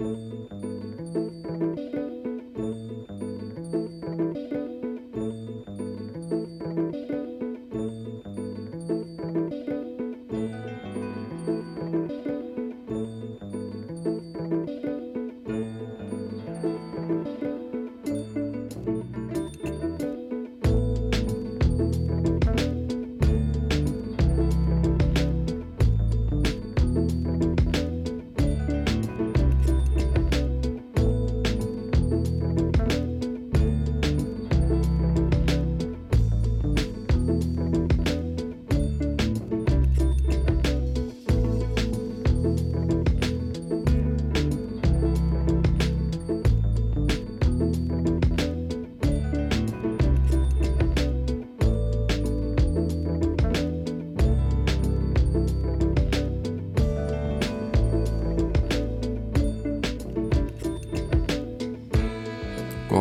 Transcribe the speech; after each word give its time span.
Música 0.00 0.59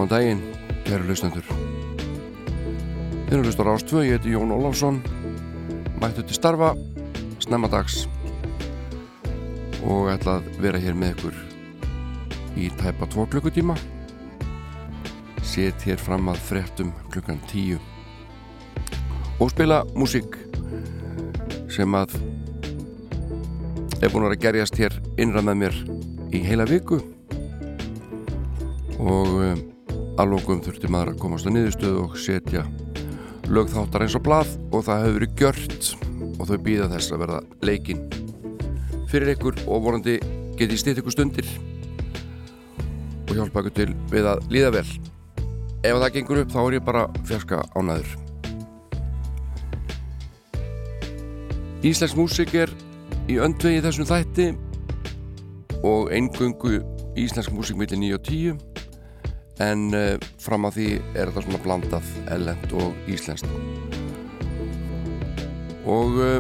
Góðan 0.10 0.24
daginn, 0.26 0.40
kæru 0.88 1.06
hlustendur. 1.06 1.46
Þið 3.28 3.34
erum 3.36 3.44
hlustar 3.46 3.68
ástvö, 3.70 4.00
ég 4.08 4.16
heiti 4.18 4.32
Jón 4.34 4.50
Ólafsson, 4.56 4.96
mættu 6.02 6.24
til 6.26 6.34
starfa, 6.34 6.72
snemmadags 7.38 8.08
og 9.86 10.10
ætla 10.10 10.40
að 10.40 10.50
vera 10.66 10.82
hér 10.82 10.98
með 10.98 11.14
ykkur 11.14 11.38
í 12.58 12.72
tæpa 12.82 13.06
tvo 13.14 13.28
klukkutíma. 13.30 13.78
Set 15.46 15.86
hér 15.86 16.02
fram 16.02 16.34
að 16.34 16.42
frettum 16.48 16.90
klukkan 17.14 17.46
tíu 17.54 17.78
og 19.38 19.54
spila 19.54 19.84
músík 19.94 20.42
sem 21.70 22.02
að 22.02 22.18
er 24.02 24.10
búin 24.10 24.26
að 24.26 24.40
gerjast 24.42 24.82
hér 24.82 24.98
innra 25.22 25.46
með 25.46 25.66
mér 25.68 25.84
í 26.34 26.48
heila 26.50 26.66
viku 26.66 27.04
og 28.98 29.69
um, 30.20 30.26
alvogum 30.26 30.60
þurfti 30.64 30.90
maður 30.92 31.14
að 31.14 31.20
komast 31.22 31.48
á 31.48 31.52
niðurstöðu 31.54 32.04
og 32.04 32.16
setja 32.20 32.66
lögþáttar 33.48 34.04
eins 34.04 34.18
og 34.18 34.24
blað 34.26 34.50
og 34.76 34.84
það 34.84 35.04
hefur 35.06 35.16
verið 35.16 35.36
gjört 35.40 35.90
og 36.40 36.50
þau 36.50 36.58
býða 36.66 36.90
þess 36.92 37.14
að 37.14 37.22
verða 37.24 37.40
leikin 37.64 38.02
fyrir 39.10 39.32
ykkur 39.34 39.62
og 39.66 39.84
vorandi 39.86 40.18
geti 40.60 40.78
stýtt 40.78 41.00
ykkur 41.00 41.16
stundir 41.16 41.48
og 43.30 43.36
hjálpa 43.38 43.64
ykkur 43.64 43.76
til 43.80 43.90
við 44.12 44.28
að 44.28 44.44
líða 44.52 44.74
vel. 44.80 44.88
Ef 45.88 45.96
það 45.96 46.14
gengur 46.18 46.42
upp 46.44 46.52
þá 46.52 46.60
er 46.66 46.76
ég 46.76 46.88
bara 46.90 47.06
fjarska 47.30 47.64
ánæður 47.80 48.16
Íslensk 51.80 52.20
músik 52.20 52.58
er 52.60 52.74
í 53.32 53.40
öndvegi 53.40 53.80
þessum 53.86 54.10
þætti 54.10 54.50
og 55.88 56.12
eingöngu 56.12 56.82
íslensk 57.16 57.56
músik 57.56 57.80
millir 57.80 58.02
9 58.04 58.18
og 58.18 58.28
10 58.28 58.69
en 59.64 59.90
uh, 59.96 60.16
fram 60.40 60.68
að 60.70 60.80
því 60.80 60.90
er 61.14 61.30
þetta 61.30 61.46
svona 61.46 61.64
blandað 61.64 62.12
ellend 62.36 62.76
og 62.80 63.12
íslenskt. 63.12 63.50
Og 65.90 66.20
uh, 66.20 66.38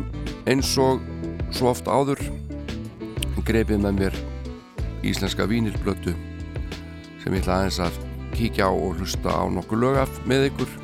eins 0.50 0.76
og 0.82 1.04
svo 1.56 1.72
oft 1.74 1.90
áður 1.90 2.22
greipið 3.50 3.80
með 3.82 3.96
mér 3.98 4.18
íslenska 5.10 5.48
vínilblötu 5.50 6.12
sem 7.24 7.34
ég 7.34 7.42
ætla 7.42 7.56
aðeins 7.56 7.80
að 7.82 7.96
kíkja 8.36 8.68
á 8.70 8.72
og 8.72 9.00
hlusta 9.00 9.34
á 9.34 9.44
nokkuð 9.50 9.82
lög 9.82 9.98
af 10.04 10.20
með 10.30 10.52
ykkur. 10.52 10.76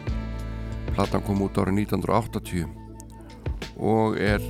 Platan 0.96 1.24
kom 1.28 1.44
út 1.46 1.60
árið 1.62 1.84
1980 1.86 2.66
og 3.78 4.18
er 4.18 4.42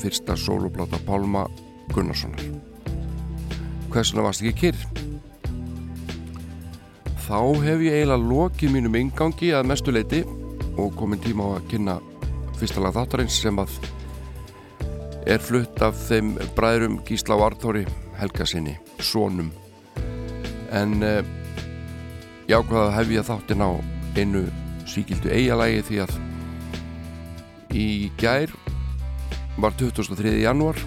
fyrsta 0.00 0.34
soloplata 0.34 0.98
Pálma 1.06 1.44
Gunnarssonar. 1.94 2.42
Hversuna 3.94 4.26
varst 4.26 4.42
ekki 4.42 4.64
kyrr? 4.64 5.09
Þá 7.30 7.62
hef 7.62 7.82
ég 7.84 7.94
eiginlega 7.94 8.26
lokið 8.26 8.72
mínum 8.74 8.96
ingangi 8.98 9.52
að 9.54 9.68
mestu 9.70 9.92
leiti 9.94 10.24
og 10.74 10.96
komin 10.98 11.20
tíma 11.22 11.44
á 11.46 11.50
að 11.60 11.68
kynna 11.70 11.94
fyrsta 12.58 12.82
lag 12.82 12.96
þáttarins 12.96 13.36
sem 13.44 13.60
að 13.62 13.76
er 15.30 15.38
flutt 15.38 15.78
af 15.86 15.94
þeim 16.08 16.32
bræðurum 16.58 16.98
Gísla 17.06 17.38
og 17.38 17.44
Arþóri 17.46 17.84
Helga 18.18 18.48
sinni, 18.50 18.74
Sónum 18.98 19.52
en 20.74 20.98
eh, 21.06 21.22
ég 22.50 22.58
ákvaða 22.58 22.88
að 22.88 22.94
hef 22.98 23.14
ég 23.14 23.30
þáttin 23.30 23.62
á 23.62 23.70
einu 24.18 24.44
síkildu 24.90 25.30
eigalægi 25.30 25.86
því 25.86 26.04
að 26.08 26.18
í 27.78 27.88
gær 28.18 28.58
var 29.62 29.78
23. 29.78 30.34
januar 30.42 30.82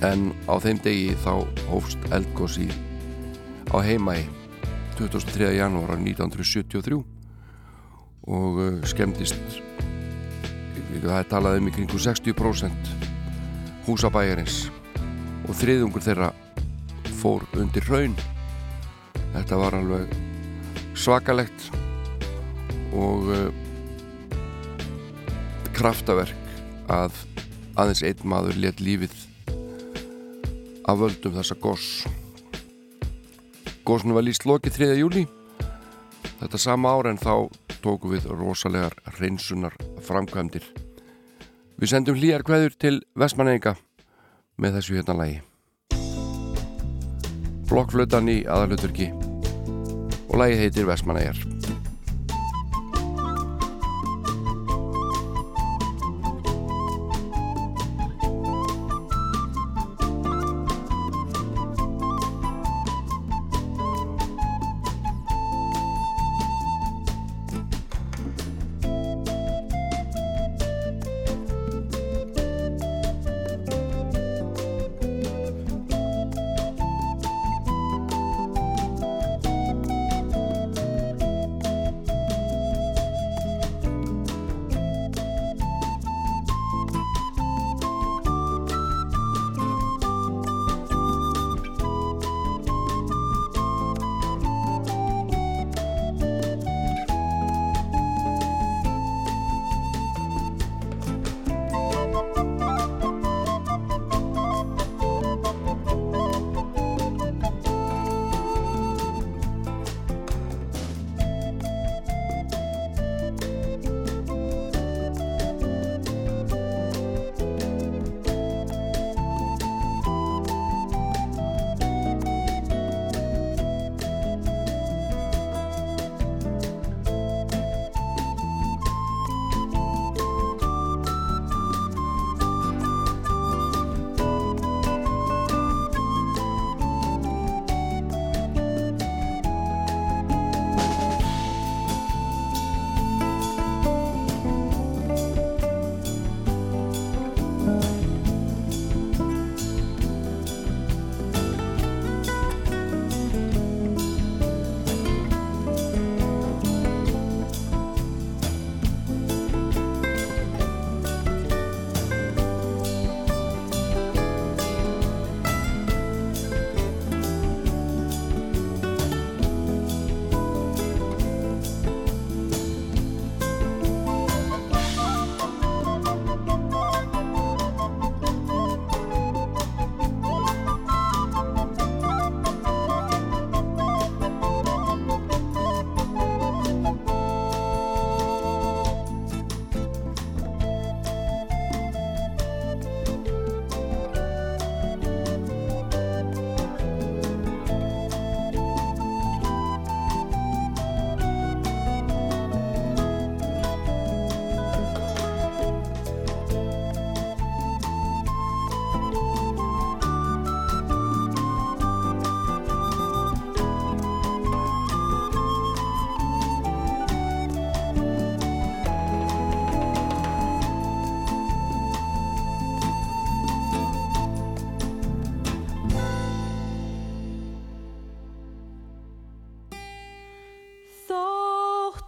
en 0.00 0.30
á 0.48 0.56
þeim 0.64 0.80
degi 0.80 1.12
þá 1.26 1.34
hófst 1.68 2.08
eldgósi 2.08 2.72
á 3.68 3.84
heimægi 3.84 4.41
23. 4.98 5.52
janúar 5.56 5.96
1973 5.98 6.98
og 8.32 8.58
uh, 8.60 8.80
skemmtist 8.86 9.62
það 11.02 11.18
er 11.18 11.28
talað 11.30 11.58
um 11.58 11.70
kringu 11.74 11.98
60% 11.98 12.90
húsabæjarins. 13.86 14.68
Og 15.48 15.56
þriðungur 15.58 16.04
þeirra 16.04 16.30
fór 17.18 17.46
undir 17.58 17.86
raun 17.90 18.14
þetta 19.32 19.58
var 19.58 19.76
alveg 19.78 20.12
svakalegt 20.98 21.68
og 22.94 23.30
uh, 23.32 23.48
kraftaverk 25.72 26.38
að 26.92 27.16
aðeins 27.80 28.04
einn 28.06 28.26
maður 28.28 28.60
let 28.62 28.82
lífið 28.84 29.14
af 30.86 30.98
völdum 31.00 31.38
þessa 31.38 31.56
goss 31.62 32.02
Góðsunu 33.82 34.14
var 34.14 34.22
líst 34.22 34.44
lokið 34.46 34.76
3. 34.76 34.86
júli 35.00 35.24
þetta 36.38 36.58
sama 36.60 36.92
ára 36.94 37.10
en 37.10 37.18
þá 37.18 37.50
tóku 37.82 38.12
við 38.12 38.28
rosalegar 38.30 38.94
reynsunar 39.18 39.74
framkvæmdir 40.06 40.68
Við 41.82 41.90
sendum 41.90 42.14
hlýjar 42.14 42.44
kveður 42.46 42.76
til 42.78 42.92
Vestmanneika 43.18 43.74
með 44.62 44.78
þessu 44.78 45.00
hérna 45.00 45.16
lægi 45.18 45.40
Blokkflötan 47.72 48.30
í 48.30 48.44
aðaluturki 48.46 49.10
og 50.28 50.38
lægi 50.38 50.60
heitir 50.62 50.86
Vestmannegar 50.86 51.42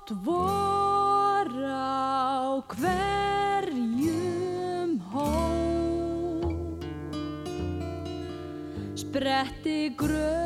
dvor 0.04 1.48
á 1.64 2.60
hverjum 2.76 3.70
hó 5.08 5.32
spretti 9.00 9.78
gröð 9.96 10.43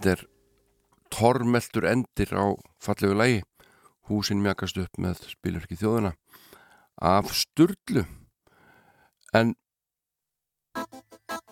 Þetta 0.00 0.12
er 0.16 0.20
tormeltur 1.12 1.84
endir 1.84 2.30
á 2.32 2.56
fallegu 2.80 3.12
lægi. 3.20 3.40
Húsin 4.08 4.38
mjagast 4.40 4.78
upp 4.80 4.96
með 4.96 5.18
spilverki 5.28 5.76
þjóðuna 5.76 6.14
af 7.04 7.28
Sturlu. 7.36 8.06
En 9.36 9.52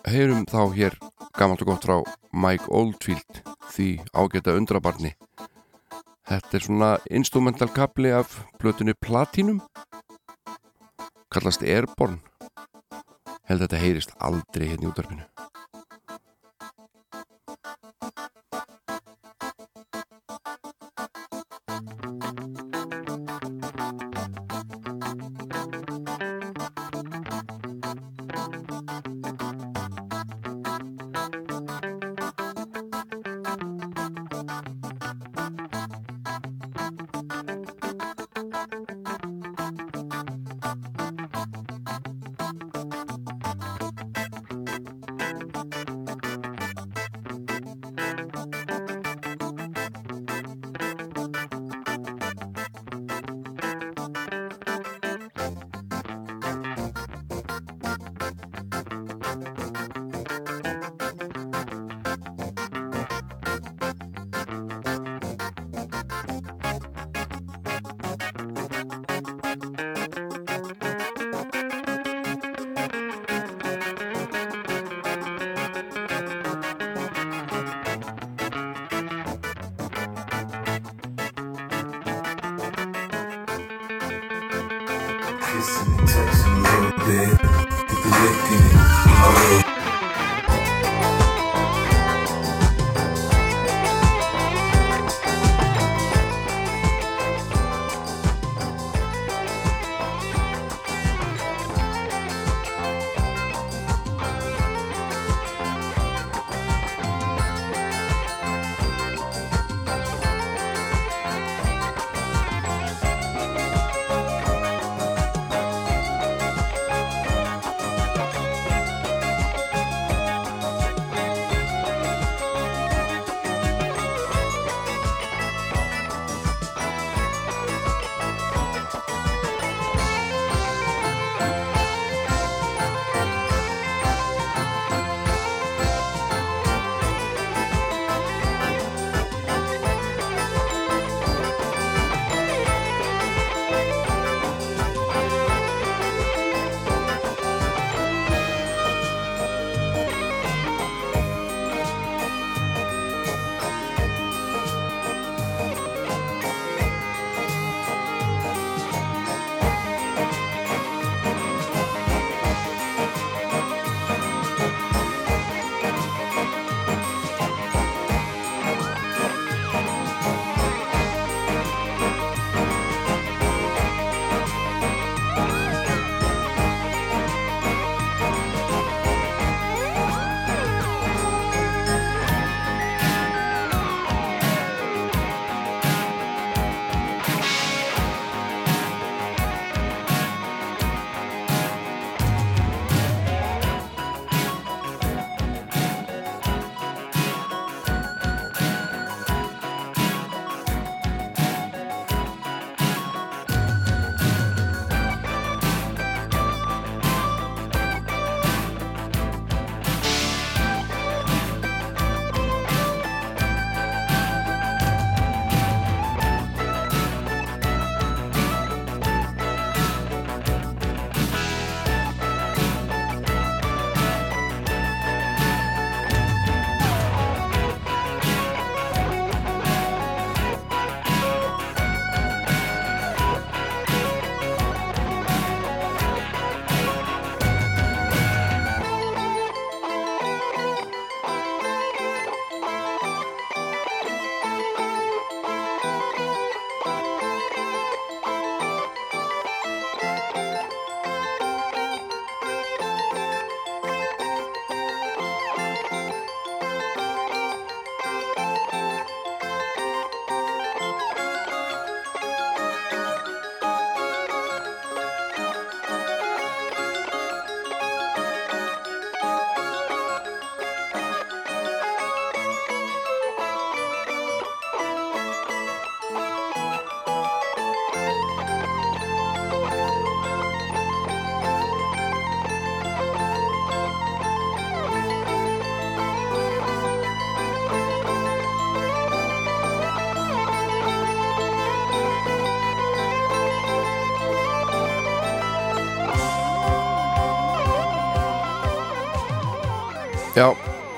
heyrum 0.09 0.47
þá 0.49 0.73
hér 0.73 0.97
gammalt 1.37 1.61
og 1.61 1.69
gott 1.69 1.85
frá 1.85 2.01
Mike 2.33 2.65
Oldfield 2.73 3.43
því 3.69 3.89
ágæta 4.17 4.57
undrabarni. 4.57 5.13
Þetta 6.25 6.57
er 6.57 6.65
svona 6.65 6.89
instrumental 7.05 7.69
kapli 7.69 8.09
af 8.09 8.39
blötunni 8.57 8.97
Platinum. 8.97 9.61
Kallast 11.29 11.61
Airborne. 11.61 12.17
Held 13.45 13.61
að 13.61 13.67
þetta 13.67 13.83
heyrist 13.85 14.17
aldrei 14.17 14.71
hérna 14.71 14.89
í 14.89 14.89
útarpinu. 14.89 15.38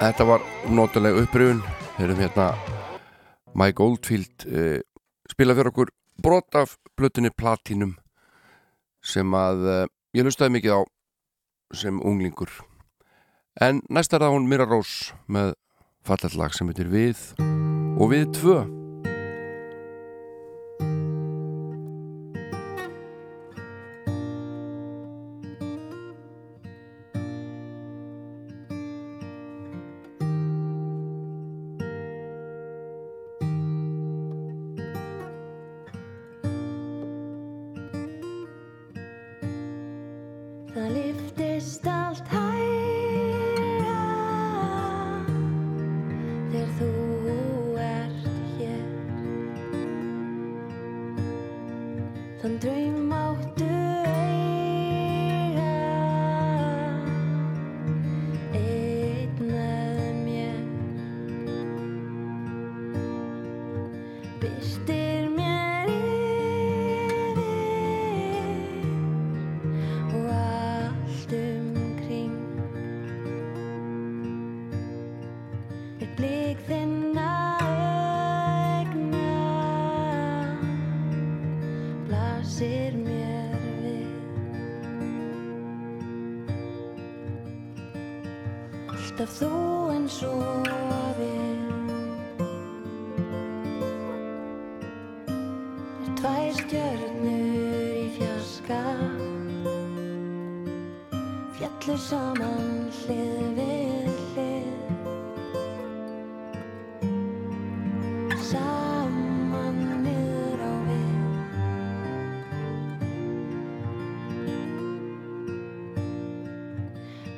Þetta 0.01 0.25
var 0.25 0.41
notalega 0.73 1.21
uppröðun 1.21 1.59
við 1.93 2.05
erum 2.07 2.21
hérna 2.23 2.45
Mike 3.53 3.83
Oldfield 3.85 4.47
eh, 4.49 4.79
spila 5.29 5.53
fyrir 5.53 5.69
okkur 5.69 5.91
brot 6.25 6.57
af 6.57 6.73
blötunni 6.97 7.29
Platinum 7.29 7.93
sem 9.05 9.37
að 9.37 9.61
eh, 9.69 9.85
ég 10.17 10.25
lustaði 10.25 10.55
mikið 10.57 10.73
á 10.73 10.81
sem 11.77 12.01
unglingur. 12.01 12.49
En 13.61 13.85
næsta 13.93 14.17
er 14.17 14.25
það 14.25 14.39
hún 14.39 14.49
Mira 14.49 14.65
Rós 14.65 15.11
með 15.29 15.53
fallallag 16.01 16.57
sem 16.57 16.73
heitir 16.73 16.89
Við 16.89 17.21
og 18.01 18.09
Við 18.09 18.31
2 18.41 18.80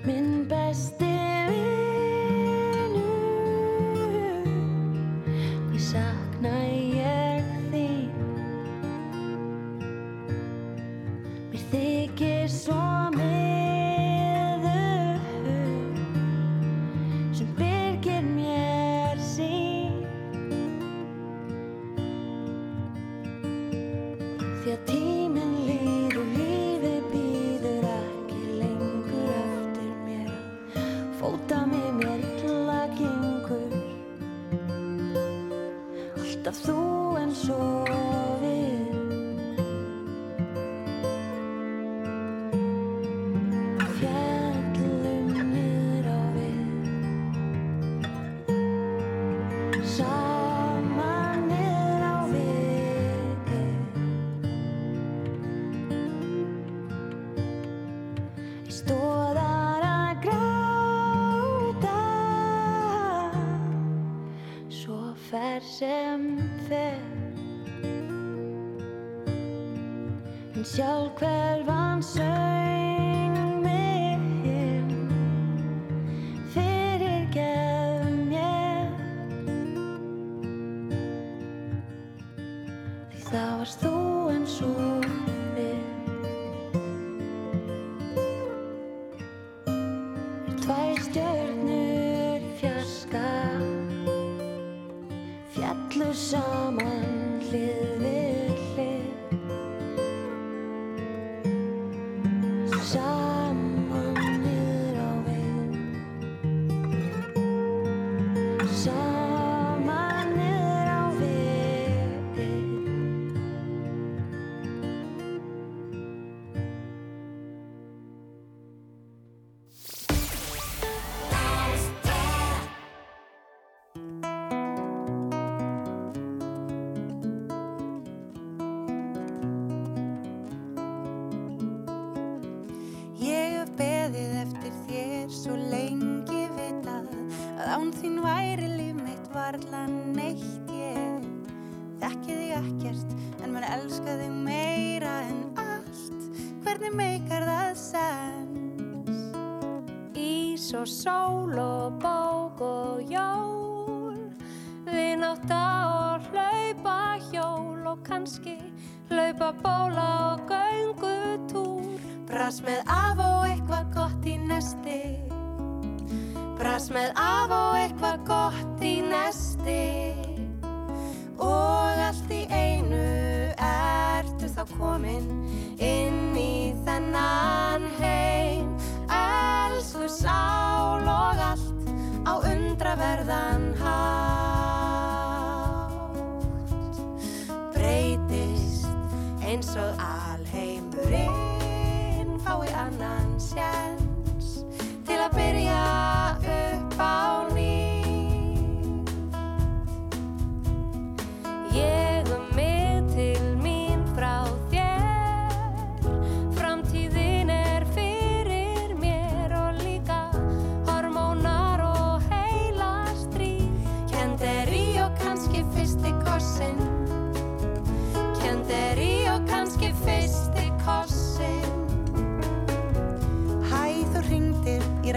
minn 0.06 0.48
besti 0.50 1.13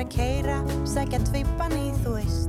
að 0.06 0.14
keira, 0.14 0.58
segja 0.86 1.18
tvipan 1.26 1.72
í 1.74 1.90
þú 2.04 2.18
veist. 2.18 2.45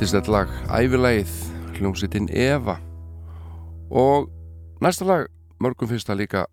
Indislegt 0.00 0.30
lag 0.32 0.48
Ævilægið, 0.72 1.32
hljómsitinn 1.76 2.30
Eva. 2.32 2.78
Og 3.92 4.30
næsta 4.80 5.04
lag, 5.04 5.26
mörgum 5.60 5.90
fyrsta 5.90 6.14
líka 6.16 6.46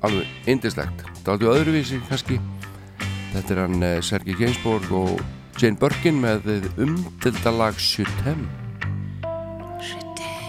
alveg 0.00 0.48
indislegt 0.48 1.02
þetta 1.04 1.28
er 1.28 1.32
aldrei 1.34 1.50
öðruvísi 1.52 1.98
kannski. 2.08 2.38
Þetta 3.34 3.52
er 3.52 3.60
hann 3.60 3.84
eh, 3.84 4.00
Sergi 4.00 4.32
Gainsborg 4.40 4.88
og 4.88 5.20
Jane 5.60 5.76
Birkin 5.76 6.16
með 6.24 6.48
umtildalag 6.80 7.76
Sjutem 7.76 8.48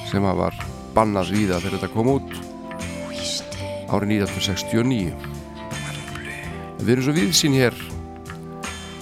sem 0.08 0.24
að 0.24 0.40
var 0.46 0.64
bannað 0.96 1.36
víða 1.36 1.60
þegar 1.60 1.76
þetta 1.76 1.92
kom 1.98 2.14
út 2.16 2.32
árið 3.92 4.16
1969 4.24 5.12
við 6.80 6.96
erum 6.96 7.04
svo 7.04 7.20
viðsýn 7.20 7.60
hér 7.60 7.76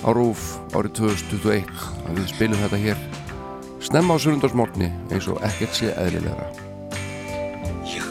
á 0.02 0.10
Rúf 0.10 0.56
árið 0.74 1.04
2021 1.06 1.90
að 2.12 2.20
við 2.20 2.30
spilum 2.34 2.64
þetta 2.66 2.86
hér 2.90 3.11
snemma 3.82 4.16
á 4.16 4.18
surundarsmórni 4.22 4.92
eins 5.12 5.28
og 5.32 5.42
ekkert 5.46 5.78
sé 5.78 5.94
eðlilega. 5.98 6.50
Je 7.86 8.02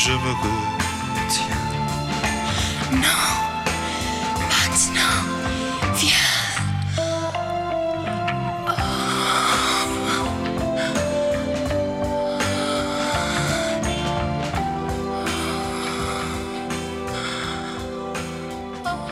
je 0.00 0.12
me 0.12 0.32
retiens. 1.14 1.56
Non, 2.90 3.26
maintenant, 4.48 5.24
viens. 6.00 6.40
Oh. 18.84 19.10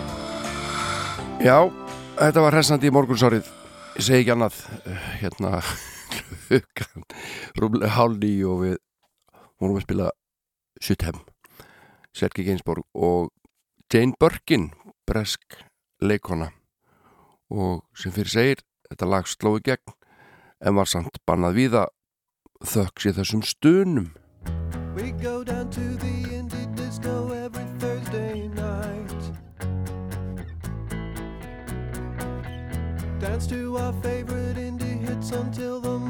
Já, 1.45 1.69
þetta 2.17 2.41
var 2.41 2.57
hressandi 2.57 2.89
í 2.89 2.95
morgunsárið, 2.97 3.45
ég 3.99 4.07
segi 4.07 4.23
ekki 4.23 4.33
annað, 4.39 4.57
eh, 4.87 5.11
hérna, 5.21 5.61
hlugan, 6.49 7.05
rúmlega 7.61 7.93
hálni 7.99 8.33
og 8.49 8.65
við 8.65 8.81
vorum 9.61 9.77
að 9.77 9.85
spila 9.85 10.09
Suttheim, 10.83 11.19
Selgi 12.15 12.45
Geinsborg 12.47 12.87
og 12.95 13.33
Jane 13.93 14.15
Birkin, 14.21 14.71
bresk 15.07 15.59
leikona 16.01 16.51
og 17.51 17.85
sem 17.97 18.13
fyrir 18.13 18.33
segir, 18.33 18.65
þetta 18.91 19.09
lag 19.09 19.29
slói 19.29 19.61
gegn 19.65 19.95
en 20.61 20.77
var 20.77 20.91
samt 20.91 21.21
bannað 21.27 21.57
víða 21.59 21.85
þöggs 22.65 23.09
í 23.09 23.15
þessum 23.17 23.45
stunum. 23.47 24.11
We 24.97 25.13
go 25.13 25.45
down 25.45 25.71
to 25.71 25.97
the 26.03 26.15
indie 26.35 26.67
disco 26.75 27.33
every 27.33 27.67
Thursday 27.79 28.49
night. 28.49 29.23
Dance 33.21 33.47
to 33.47 33.77
our 33.77 33.93
favorite 34.03 34.59
indie 34.59 34.99
hits 35.07 35.31
until 35.31 35.81
the 35.81 35.89
morning 35.91 36.08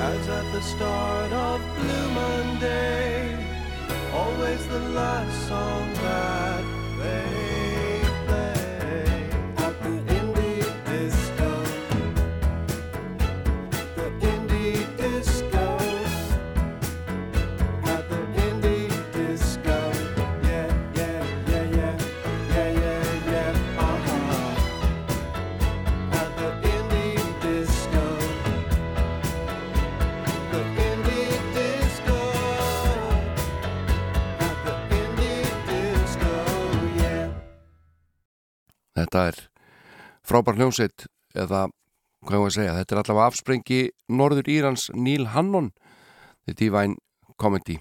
as 0.00 0.28
at 0.28 0.52
the 0.52 0.60
start 0.60 1.32
of 1.32 1.60
Blue 1.76 2.10
Monday. 2.10 3.36
Always 4.12 4.66
the 4.68 4.80
last 4.90 5.48
song 5.48 5.92
that 5.94 6.64
they 6.98 7.47
Þetta 39.08 39.20
er 39.30 39.36
frábær 40.28 40.58
hljómsveit 40.58 41.06
eða 41.32 41.62
hvað 42.28 42.34
ég 42.42 42.42
að 42.44 42.54
segja, 42.58 42.72
þetta 42.76 42.94
er 42.94 42.98
allavega 43.00 43.28
afsprengi 43.30 43.78
Norður 44.12 44.50
Írans 44.52 44.90
Neil 44.92 45.30
Hannon 45.32 45.70
The 46.44 46.52
Divine 46.52 46.98
Comedy. 47.40 47.78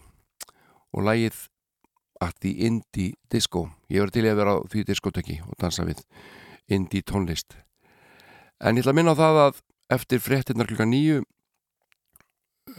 Og 0.95 1.03
lægið 1.03 1.41
At 2.23 2.39
the 2.39 2.53
Indie 2.63 3.17
Disco. 3.27 3.67
Ég 3.91 4.05
verði 4.05 4.21
til 4.21 4.29
að 4.31 4.39
vera 4.39 4.55
á 4.55 4.57
því 4.71 4.85
diskotekki 4.87 5.35
og 5.43 5.59
dansa 5.59 5.83
við 5.83 5.99
indie 6.71 7.03
tónlist. 7.03 7.59
En 8.63 8.79
ég 8.79 8.85
ætla 8.85 8.95
að 8.95 8.99
minna 9.01 9.13
á 9.13 9.19
það 9.19 9.41
að 9.43 9.59
eftir 9.97 10.23
fréttinnar 10.23 10.71
klukka 10.71 10.87
nýju 10.87 11.25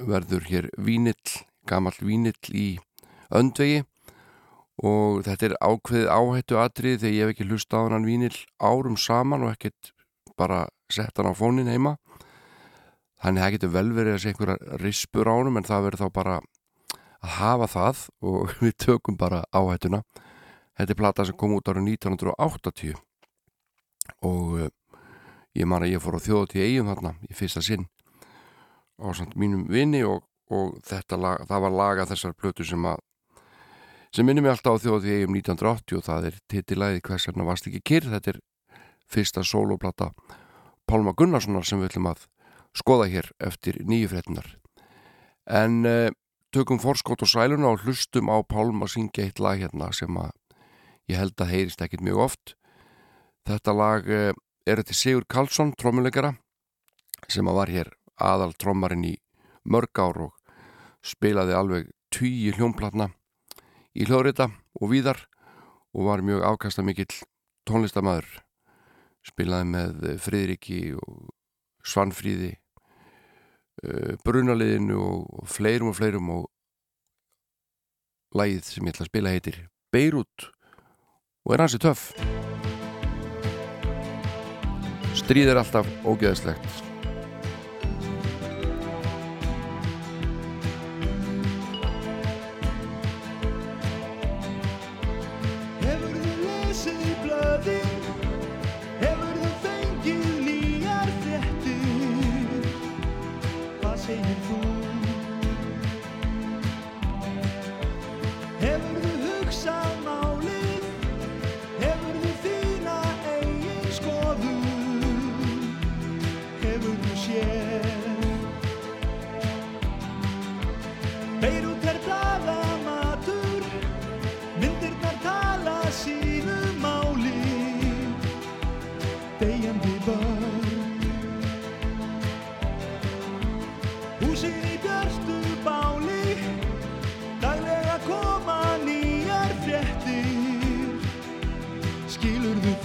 verður 0.08 0.48
hér 0.48 0.72
vínill 0.80 1.36
gamall 1.68 2.00
vínill 2.00 2.56
í 2.56 2.78
öndvegi 3.28 3.84
og 4.78 5.24
þetta 5.26 5.48
er 5.48 5.54
ákveðið 5.58 6.10
áhættu 6.12 6.58
atrið 6.62 7.00
þegar 7.02 7.14
ég 7.14 7.24
hef 7.24 7.32
ekki 7.34 7.46
hlusta 7.48 7.80
á 7.82 7.90
hann 7.90 8.06
vínill 8.06 8.36
árum 8.62 8.98
saman 9.00 9.46
og 9.46 9.56
ekkert 9.56 9.92
bara 10.38 10.66
sett 10.92 11.18
hann 11.18 11.30
á 11.30 11.34
fónin 11.34 11.70
heima. 11.70 11.96
Þannig 13.18 13.40
að 13.40 13.44
það 13.44 13.54
getur 13.56 13.74
vel 13.74 13.88
verið 13.96 14.14
að 14.14 14.22
sé 14.22 14.32
einhverja 14.32 14.78
rispur 14.84 15.26
á 15.26 15.34
hann 15.34 15.58
en 15.58 15.66
það 15.66 15.84
verður 15.88 16.04
þá 16.04 16.14
bara 16.20 16.38
að 17.18 17.34
hafa 17.40 17.70
það 17.74 18.04
og 18.22 18.54
við 18.62 18.76
tökum 18.86 19.18
bara 19.18 19.42
áhættuna. 19.50 20.04
Þetta 20.78 20.94
er 20.94 21.00
plata 21.02 21.26
sem 21.26 21.38
kom 21.38 21.56
út 21.56 21.66
árið 21.66 21.90
1980 21.98 22.94
og 24.24 24.54
uh, 24.62 24.68
ég 25.58 25.66
man 25.66 25.82
að 25.82 25.96
ég 25.96 26.02
fór 26.02 26.16
á 26.18 26.22
þjóðatíð 26.22 26.64
eigum 26.64 26.90
þarna 26.92 27.14
í 27.26 27.34
fyrsta 27.34 27.62
sinn 27.64 27.88
á 28.98 29.10
samt 29.14 29.34
mínum 29.38 29.66
vini 29.70 30.04
og, 30.06 30.24
og 30.50 30.78
lag, 31.18 31.44
það 31.46 31.64
var 31.64 31.74
laga 31.74 32.06
þessar 32.06 32.34
plötu 32.38 32.66
sem 32.66 32.86
að 32.86 33.02
sem 34.14 34.26
minnir 34.26 34.44
mig 34.44 34.52
alltaf 34.54 34.78
á 34.78 34.82
þjóðatíð 34.84 35.16
eigum 35.18 35.36
1980 35.38 35.98
og 35.98 36.06
það 36.06 36.28
er 36.30 36.38
titilæði 36.48 37.02
hvers 37.08 37.28
vegna 37.28 37.48
varst 37.48 37.68
ekki 37.68 37.82
kyrr? 37.84 38.08
Þetta 38.14 38.34
er 38.34 38.40
fyrsta 39.08 39.44
soloplata 39.44 40.12
Pálma 40.88 41.12
Gunnarssonar 41.16 41.66
sem 41.68 41.80
við 41.82 41.92
ætlum 41.92 42.10
að 42.12 42.24
skoða 42.76 43.08
hér 43.12 43.28
eftir 43.44 43.80
nýju 43.84 44.12
fréttinar 44.12 44.48
en 45.48 45.84
uh, 45.88 46.08
tökum 46.52 46.80
forskótt 46.80 47.24
og 47.24 47.30
sæluna 47.30 47.72
og 47.72 47.84
hlustum 47.84 48.28
á 48.32 48.40
Pálma 48.44 48.88
syngja 48.88 49.26
eitt 49.26 49.40
lag 49.40 49.60
hérna 49.60 49.90
sem 49.96 50.16
að 50.16 50.32
ég 51.08 51.20
held 51.20 51.40
að 51.40 51.52
heyrist 51.52 51.80
ekkit 51.80 52.04
mjög 52.04 52.24
oft. 52.28 52.54
Þetta 53.48 53.72
lag 53.76 54.08
uh, 54.08 54.32
er 54.68 54.82
þetta 54.82 54.96
Sigur 54.96 55.24
Karlsson, 55.28 55.72
trómuleikara 55.76 56.34
sem 57.28 57.48
að 57.48 57.58
var 57.60 57.72
hér 57.72 57.92
aðal 58.20 58.52
trómarinn 58.60 59.06
í 59.08 59.14
mörg 59.68 60.00
ár 60.00 60.20
og 60.28 60.56
spilaði 61.04 61.56
alveg 61.56 61.88
tugi 62.12 62.52
hljómplatna 62.56 63.10
í 63.98 64.06
hljóðrita 64.06 64.46
og 64.78 64.92
víðar 64.92 65.24
og 65.96 66.06
var 66.06 66.22
mjög 66.22 66.44
afkasta 66.46 66.84
mikill 66.86 67.10
tónlistamæður 67.68 68.28
spilaði 69.26 69.68
með 69.72 70.06
Friðriki 70.22 70.80
og 70.98 71.32
Svanfríði 71.88 72.52
uh, 73.82 74.14
Brunaliðinu 74.24 74.98
og 75.02 75.48
fleirum 75.50 75.90
og 75.92 75.98
fleirum 75.98 76.30
og 76.36 76.46
lagið 78.38 78.66
sem 78.68 78.86
ég 78.86 78.94
ætla 78.94 79.06
að 79.06 79.12
spila 79.12 79.34
heitir 79.34 79.62
Beirut 79.92 80.50
og 81.48 81.54
er 81.54 81.64
hansi 81.64 81.80
töff. 81.80 82.10
Stríð 85.16 85.50
er 85.54 85.62
alltaf 85.62 85.88
ógeðslegt 86.06 86.87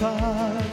far 0.04 0.63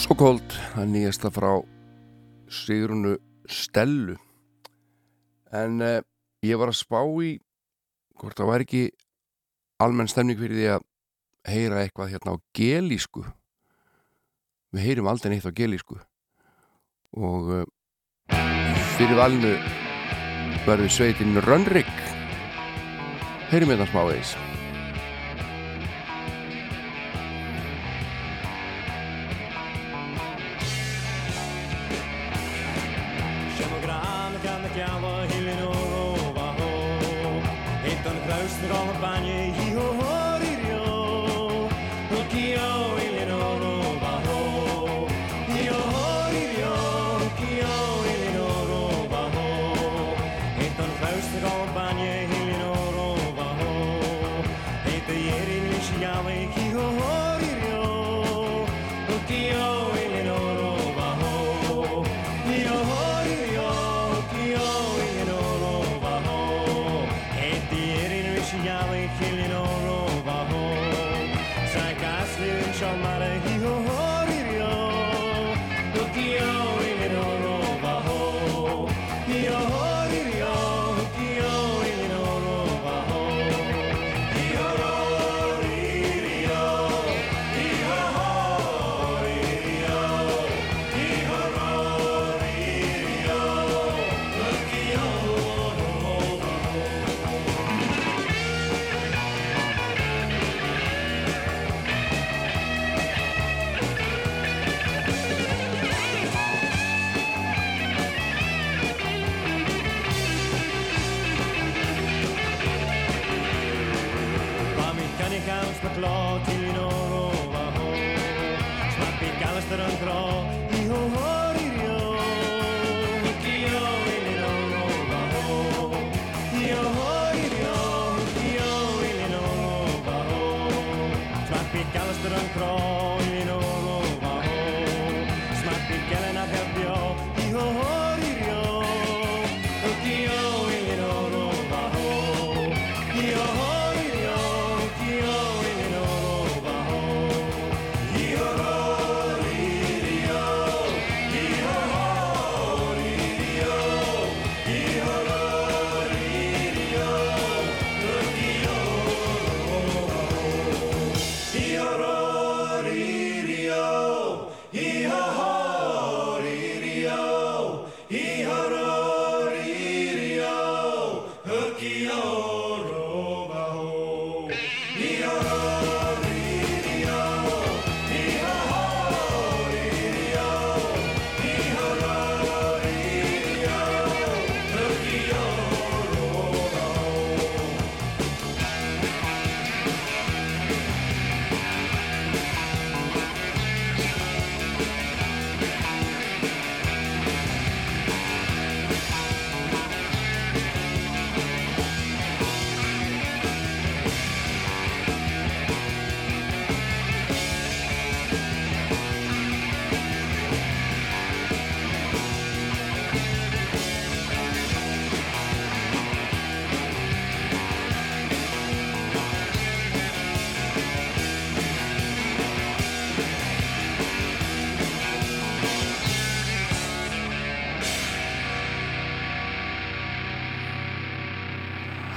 So 0.00 0.14
Cold, 0.16 0.54
það 0.72 0.80
er 0.80 0.88
nýjasta 0.94 1.28
frá 1.28 1.50
Sigrunu 2.48 3.18
Stellu. 3.52 4.14
En 5.52 5.76
uh, 5.84 6.00
ég 6.40 6.56
var 6.56 6.72
að 6.72 6.78
spá 6.78 7.02
í 7.04 7.34
hvort 8.16 8.40
það 8.40 8.48
var 8.48 8.64
ekki 8.64 8.80
almenn 9.84 10.08
stemning 10.08 10.40
fyrir 10.40 10.56
því 10.56 10.68
að 10.72 10.86
heyra 11.52 11.82
eitthvað 11.84 12.14
hérna 12.14 12.32
á 12.32 12.36
gelísku. 12.56 13.26
Við 14.72 14.86
heyrum 14.88 15.10
aldrei 15.12 15.34
neitt 15.34 15.44
á 15.44 15.52
gelísku. 15.52 16.00
Og 17.20 17.52
uh, 17.60 17.66
fyrir 18.96 19.20
valinu 19.20 19.52
verður 20.64 20.96
sveitin 20.96 21.44
Rönnrik 21.44 21.92
heyrum 23.52 23.76
hérna 23.76 23.92
smá 23.92 24.06
eis 24.14 24.32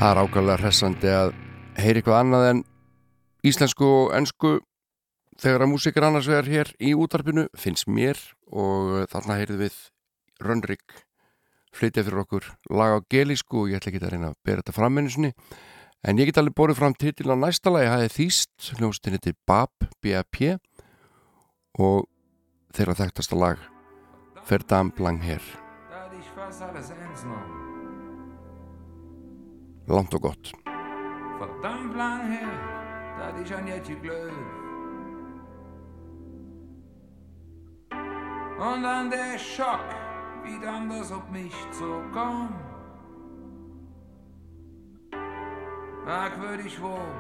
Það 0.04 0.18
er 0.18 0.20
ákvæmlega 0.20 0.60
hressandi 0.60 1.12
að 1.16 1.30
heyri 1.80 2.02
eitthvað 2.02 2.18
annað 2.18 2.46
en 2.50 2.58
íslensku 3.48 3.88
og 3.88 4.10
ennsku 4.18 4.50
þegar 5.40 5.64
að 5.64 5.72
músík 5.72 5.96
er 5.96 6.06
annars 6.10 6.28
vegar 6.28 6.50
hér 6.52 6.72
í 6.84 6.92
útarpinu 6.92 7.46
finnst 7.56 7.88
mér 7.88 8.20
og 8.52 9.08
þarna 9.14 9.38
heyrið 9.40 9.64
við 9.64 9.78
Rönnrik 10.44 10.98
flytja 11.72 12.04
fyrir 12.04 12.26
okkur 12.26 12.52
lag 12.76 12.98
á 13.00 13.08
gelísku 13.16 13.64
og 13.64 13.72
ég 13.72 13.80
ætla 13.80 13.94
ekki 13.94 14.04
að 14.04 14.14
reyna 14.18 14.34
að 14.34 14.38
bera 14.44 14.66
þetta 14.66 14.76
fram 14.82 15.00
einu 15.00 15.16
sinni 15.16 15.32
en 16.04 16.20
ég 16.20 16.34
get 16.34 16.44
alveg 16.44 16.60
borðið 16.60 16.84
fram 16.84 17.00
titil 17.00 17.32
á 17.32 17.40
næsta 17.40 17.72
lagi 17.72 17.96
það 17.96 18.08
er 18.10 18.16
þýst, 18.20 18.54
hljómsdinn 18.76 19.16
heitir 19.22 19.40
BAP 19.48 19.92
B.A.P. 20.04 20.58
og 21.80 22.10
þeirra 22.76 23.00
þekktasta 23.06 23.40
lag 23.40 23.68
lang 25.00 25.24
her 25.24 25.40
Da 25.88 26.04
hatte 26.04 26.20
ich 26.20 26.28
fast 26.36 26.60
alles 26.60 26.92
eins 26.92 27.24
noch. 27.24 27.63
Langt 29.88 30.14
og 30.14 30.22
gott 30.22 30.52
Verdammt 31.40 31.98
lang 31.98 32.32
her, 32.32 32.48
da 33.18 33.26
hatte 33.28 33.42
ich 33.44 33.56
an 33.56 33.68
Jetje 33.68 33.96
Glöw. 33.96 34.32
Und 38.60 38.84
dann 38.84 39.10
der 39.10 39.38
Schock, 39.38 39.86
wie 40.44 40.60
dann 40.64 40.90
das 40.90 41.12
auf 41.12 41.30
mich 41.30 41.54
zukommt. 41.72 42.54
Merkwürdig 46.06 46.82
wohl, 46.82 47.14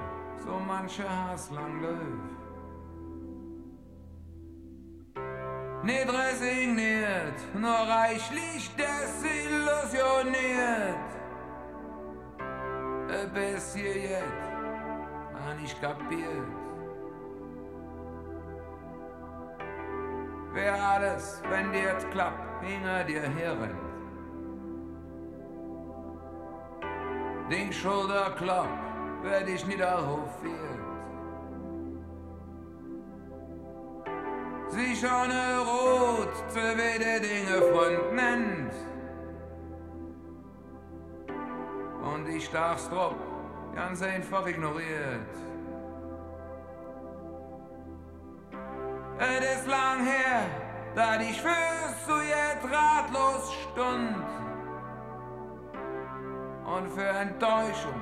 so 0.45 0.59
manche 0.65 1.03
Hass 1.03 1.51
lang 1.51 1.81
Löw. 1.81 2.21
Nicht 5.83 6.07
resigniert, 6.07 7.55
nur 7.55 7.71
reichlich 7.71 8.71
desillusioniert 8.77 11.22
bis 13.33 13.75
hier 13.75 13.97
jetzt 13.97 14.51
an 15.47 15.63
ich 15.63 15.79
kapiert. 15.81 16.47
Wer 20.53 20.83
alles, 20.83 21.41
wenn 21.49 21.71
dir 21.71 21.81
jetzt 21.81 22.09
klappt, 22.11 22.63
hinter 22.63 23.03
dir 23.03 23.21
herrennt. 23.21 23.93
Den 27.49 27.73
Schulterklapp 27.73 28.69
wer 29.23 29.41
dich 29.43 29.65
niederhofiert. 29.65 30.53
Sich 34.69 35.05
eine 35.07 35.59
rot, 35.59 36.33
wie 36.53 36.99
der 36.99 37.19
Dinge 37.19 37.61
Freund 37.71 38.13
nennt. 38.13 38.73
Und 42.03 42.27
ich 42.27 42.49
darf's 42.51 42.89
drauf. 42.89 43.15
Ganz 43.73 44.01
einfach 44.01 44.45
ignoriert. 44.45 45.27
Es 49.19 49.57
ist 49.57 49.67
lang 49.67 50.03
her, 50.05 50.45
da 50.95 51.19
ich 51.19 51.41
fürs 51.41 52.05
zu 52.05 52.15
jetzt 52.21 52.65
ratlos 52.71 53.53
stund. 53.71 54.15
Und 56.65 56.89
für 56.89 57.07
Enttäuschung, 57.07 58.01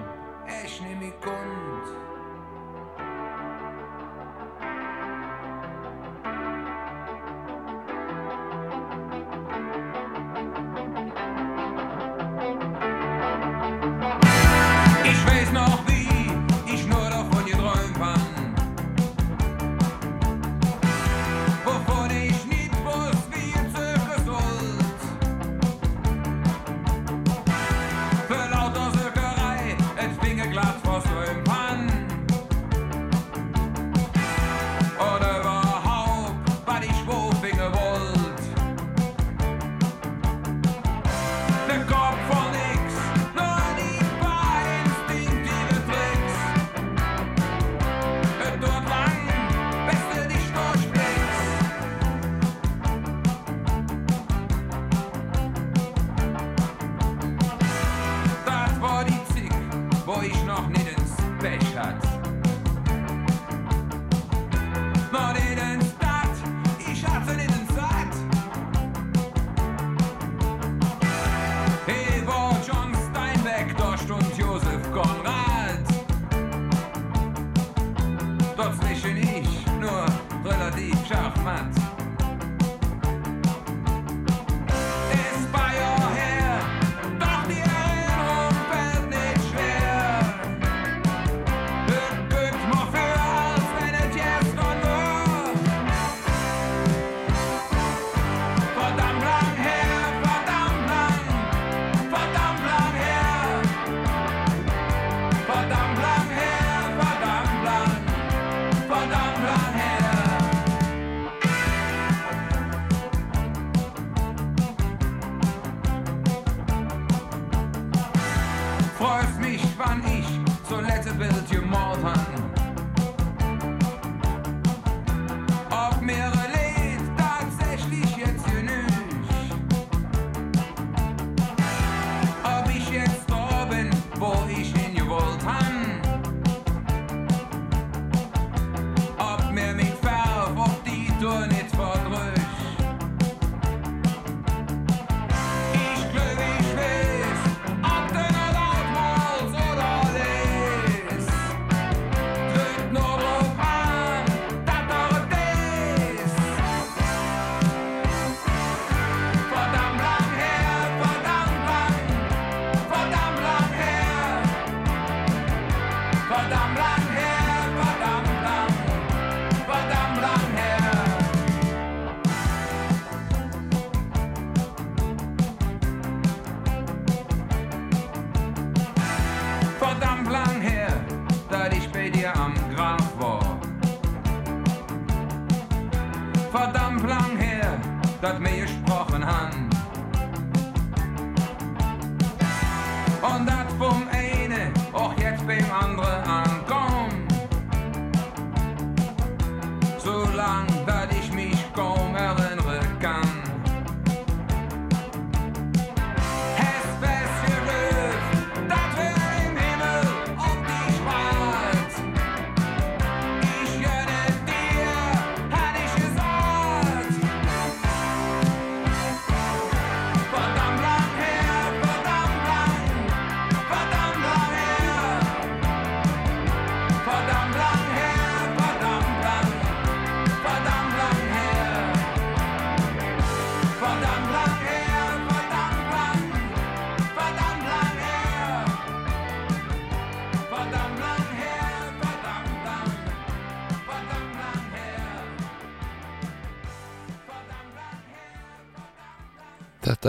ich 0.64 0.82
nehme 0.82 1.06
mich 1.06 1.22
kund. 1.22 2.11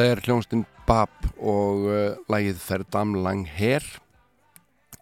Þetta 0.03 0.17
er 0.17 0.21
hljónstinn 0.27 0.63
Bab 0.83 1.27
og 1.39 1.85
eh, 1.87 1.99
uh, 2.11 2.23
lægið 2.27 2.57
Ferdam 2.59 3.13
Lang 3.23 3.45
Her. 3.47 3.85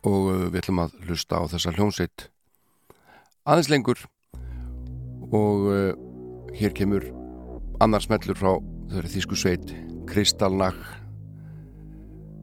Og 0.05 0.27
uh, 0.29 0.43
við 0.53 0.59
ætlum 0.61 0.83
að 0.83 0.99
hlusta 1.07 1.39
á 1.41 1.49
þessa 1.49 1.73
hljónsitt 1.73 2.25
aðeins 3.49 3.71
lengur. 3.73 4.03
Og 5.33 5.65
uh, 5.73 5.95
hér 6.53 6.75
kemur 6.77 7.07
annars 7.81 8.11
mellur 8.13 8.37
frá 8.37 8.51
þau 8.91 8.99
eru 9.01 9.13
þýsku 9.15 9.39
sveit 9.41 9.73
Kristalnag 10.11 10.77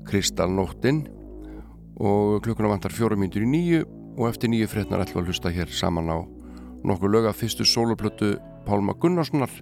Kristalnóttin 0.09 1.03
og 2.01 2.41
klukkuna 2.41 2.73
vantar 2.73 2.97
fjórum 2.97 3.21
mínutur 3.21 3.45
í 3.45 3.51
nýju 3.53 3.83
og 4.15 4.31
eftir 4.31 4.49
nýju 4.49 4.71
frednar 4.73 5.05
ætlum 5.05 5.21
að 5.21 5.29
hlusta 5.29 5.53
hér 5.53 5.69
saman 5.69 6.09
á 6.09 6.17
nokkuð 6.81 7.19
lög 7.19 7.29
af 7.29 7.37
fyrstu 7.37 7.69
soloplötu 7.69 8.33
Pálma 8.65 8.97
Gunnarssonar. 8.97 9.53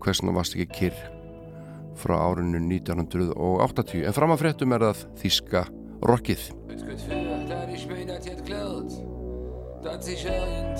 Hversna 0.00 0.32
varst 0.32 0.56
ekki 0.56 0.72
kyrr? 0.72 1.17
Frá 1.98 2.18
árinu 2.28 2.60
1980 2.62 4.06
en 4.06 4.16
fram 4.16 4.34
að 4.34 4.42
fréttum 4.44 4.74
er 4.76 4.86
það 4.88 5.04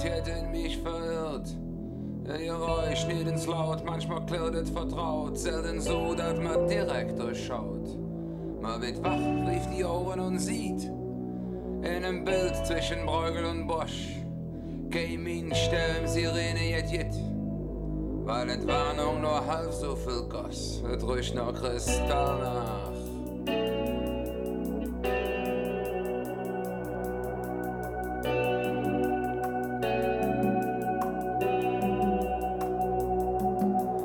jetzt 0.04 0.28
in 0.28 0.50
mich 0.50 0.78
verirrt. 0.82 1.48
Ein 2.28 2.44
Geräusch 2.44 3.06
nicht 3.06 3.26
ins 3.26 3.46
Laut, 3.46 3.84
manchmal 3.84 4.26
klirrt 4.26 4.54
es 4.54 4.70
vertraut, 4.70 5.38
selten 5.38 5.80
so, 5.80 6.14
dass 6.14 6.38
man 6.38 6.68
direkt 6.68 7.18
durchschaut. 7.18 7.96
Man 8.60 8.82
wird 8.82 9.02
wach, 9.02 9.48
rief 9.48 9.66
die 9.74 9.84
Ohren 9.84 10.20
und 10.20 10.38
sieht, 10.38 10.84
in 10.84 12.04
einem 12.04 12.24
Bild 12.24 12.54
zwischen 12.66 13.06
Bruegel 13.06 13.44
und 13.44 13.66
Bosch, 13.66 14.08
Gaming, 14.90 15.54
Stern, 15.54 16.06
Sirene, 16.06 16.70
jet, 16.70 16.90
jet. 16.90 17.27
Weil 18.28 18.50
Entwarnung 18.50 19.22
nur 19.22 19.46
halb 19.46 19.72
so 19.72 19.96
viel 19.96 20.22
goss, 20.28 20.82
es 20.86 21.08
riecht 21.08 21.34
noch 21.34 21.50
Kristall 21.54 22.38
nach. 22.42 22.92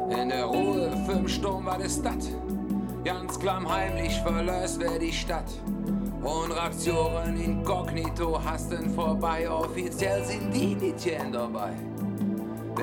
In 0.09 0.29
der 0.29 0.45
Ruhe 0.45 0.89
fünf 1.05 1.29
Sturm 1.29 1.65
war 1.65 1.77
das 1.77 1.95
Stadt. 1.97 2.13
Ganz 3.03 3.37
klamm 3.37 3.69
heimlich 3.69 4.17
verlöst 4.21 4.79
wer 4.79 4.99
die 4.99 5.11
Stadt. 5.11 5.51
Und 6.23 6.53
Reaktionen 6.53 7.35
inkognito 7.35 8.41
hasten 8.41 8.89
vorbei. 8.91 9.49
Offiziell 9.49 10.23
sind 10.23 10.53
die 10.53 10.75
Nitien 10.75 11.33
dabei. 11.33 11.73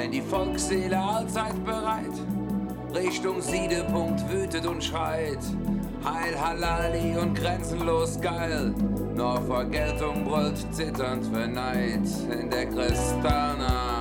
Wenn 0.01 0.12
die 0.12 0.22
Volksseele 0.22 0.98
allzeit 0.98 1.62
bereit 1.62 2.14
Richtung 2.94 3.42
Siedepunkt 3.42 4.26
wütet 4.32 4.64
und 4.64 4.82
schreit. 4.82 5.40
Heil 6.03 6.40
Halali 6.40 7.18
und 7.18 7.34
grenzenlos 7.34 8.18
geil. 8.18 8.72
Nur 9.14 9.42
Vergeltung 9.42 10.24
brüllt 10.24 10.57
zitternd 10.74 11.30
Neid 11.30 12.09
in 12.30 12.48
der 12.48 12.64
Kristallnacht. 12.70 13.99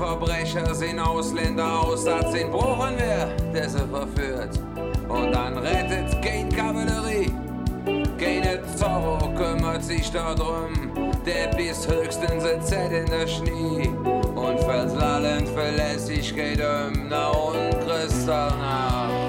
Verbrecher 0.00 0.74
sind 0.74 0.98
Ausländer 0.98 1.82
Aussatz 1.82 2.32
in 2.32 2.50
Bruchen 2.50 2.94
wer, 2.96 3.26
der 3.52 3.68
sie 3.68 3.86
verführt. 3.86 4.58
Und 5.10 5.30
dann 5.30 5.58
rettet 5.58 6.22
kein 6.22 6.48
Kavallerie, 6.48 7.30
keine 8.18 8.62
Zorro 8.76 9.18
kümmert 9.34 9.84
sich 9.84 10.10
darum. 10.10 10.70
Der 11.26 11.48
bis 11.54 11.86
höchstens 11.86 12.44
ein 12.46 12.62
Z 12.62 12.90
in 12.90 13.10
der 13.10 13.26
Schnee 13.26 13.90
und 14.34 14.58
fällt 14.60 14.98
lallend 14.98 15.50
Verlässlichkeit 15.50 16.60
um 16.60 17.08
na 17.10 17.28
und 17.28 17.78
Kristall 17.86 19.19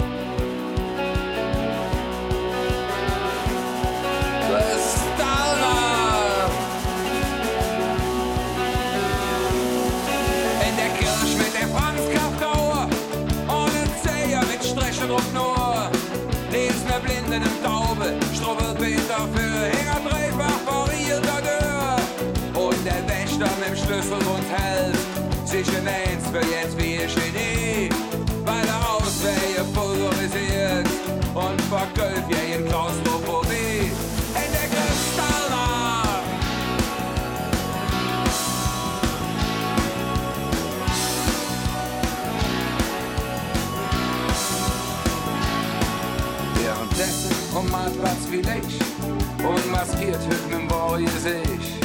Strichen 15.11 15.33
nur. 15.33 15.89
Lesen 16.51 16.87
wir 16.87 16.99
blinden 16.99 17.43
im 17.43 17.63
Taube, 17.63 18.13
strubbelt 18.33 18.77
Peter 18.77 19.27
für 19.33 19.65
Hänger 19.65 19.99
dreifach 20.07 20.59
vor 20.65 20.89
ihrer 20.93 21.41
Tür. 21.41 22.61
Und 22.61 22.85
der 22.85 23.07
Wächter 23.07 23.49
mit 23.59 23.69
dem 23.69 23.75
Schlüsselbund 23.75 24.47
hält 24.49 24.97
sich 25.45 25.67
in 25.67 25.87
eins 25.87 26.29
für 26.31 26.45
jetzt 26.47 26.77
wie 26.77 26.99
ein 26.99 27.09
Genie, 27.09 27.89
weil 28.45 28.65
er 28.67 28.95
Auswege 28.95 29.63
pulverisiert 29.73 30.87
und 31.33 31.61
vergölft 31.63 32.29
ja 32.29 32.55
in 32.57 32.65
Klaustrophobie. 32.67 33.10
Wie 48.31 48.39
ich 48.39 49.45
und 49.45 49.71
maskiert 49.71 50.19
mit 50.49 50.67
Boy 50.69 51.05
sich. 51.07 51.81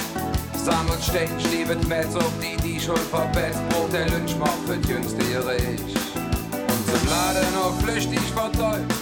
Sammelt 0.55 1.03
steht, 1.03 1.31
stiebet 1.41 1.87
Metz 1.89 2.15
auf 2.15 2.33
die, 2.41 2.57
die 2.63 2.81
schon 2.81 2.97
verbetzt, 2.97 3.61
Brot 3.71 3.93
der 3.93 4.09
Lynchmob 4.09 4.55
für 4.67 4.75
jüngste 4.89 5.19
Rich. 5.47 5.95
Und 6.15 6.87
zum 6.87 7.09
Laden 7.09 7.53
noch 7.55 7.75
flüchtig 7.83 8.21
vertäubt, 8.35 8.93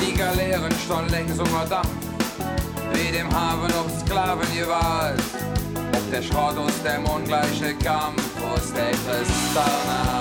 die 0.00 0.14
Galeeren 0.14 0.72
schon 0.86 1.08
längs 1.08 1.38
unter 1.38 1.66
Dampf. 1.68 1.88
Wie 2.92 3.12
dem 3.12 3.30
Hafen 3.34 3.72
ob 3.78 3.90
Sklaven 4.00 4.48
gewalt, 4.54 5.22
ob 5.94 6.10
der 6.10 6.22
Schrott 6.22 6.56
aus 6.58 6.82
dem 6.82 7.04
ungleiche 7.04 7.74
Kampf, 7.82 8.22
aus 8.42 8.72
der 8.72 8.90
Kristallnacht. 8.90 10.19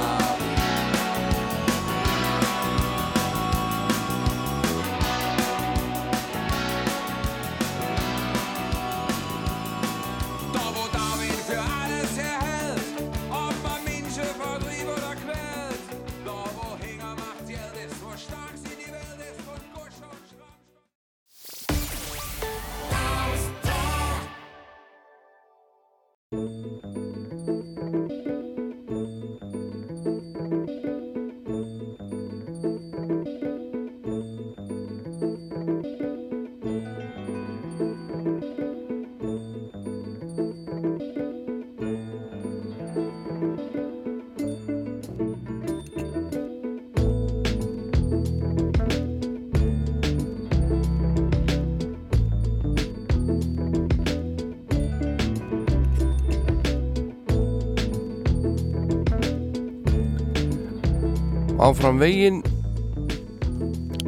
Áfram 61.69 61.99
veginn 62.01 62.39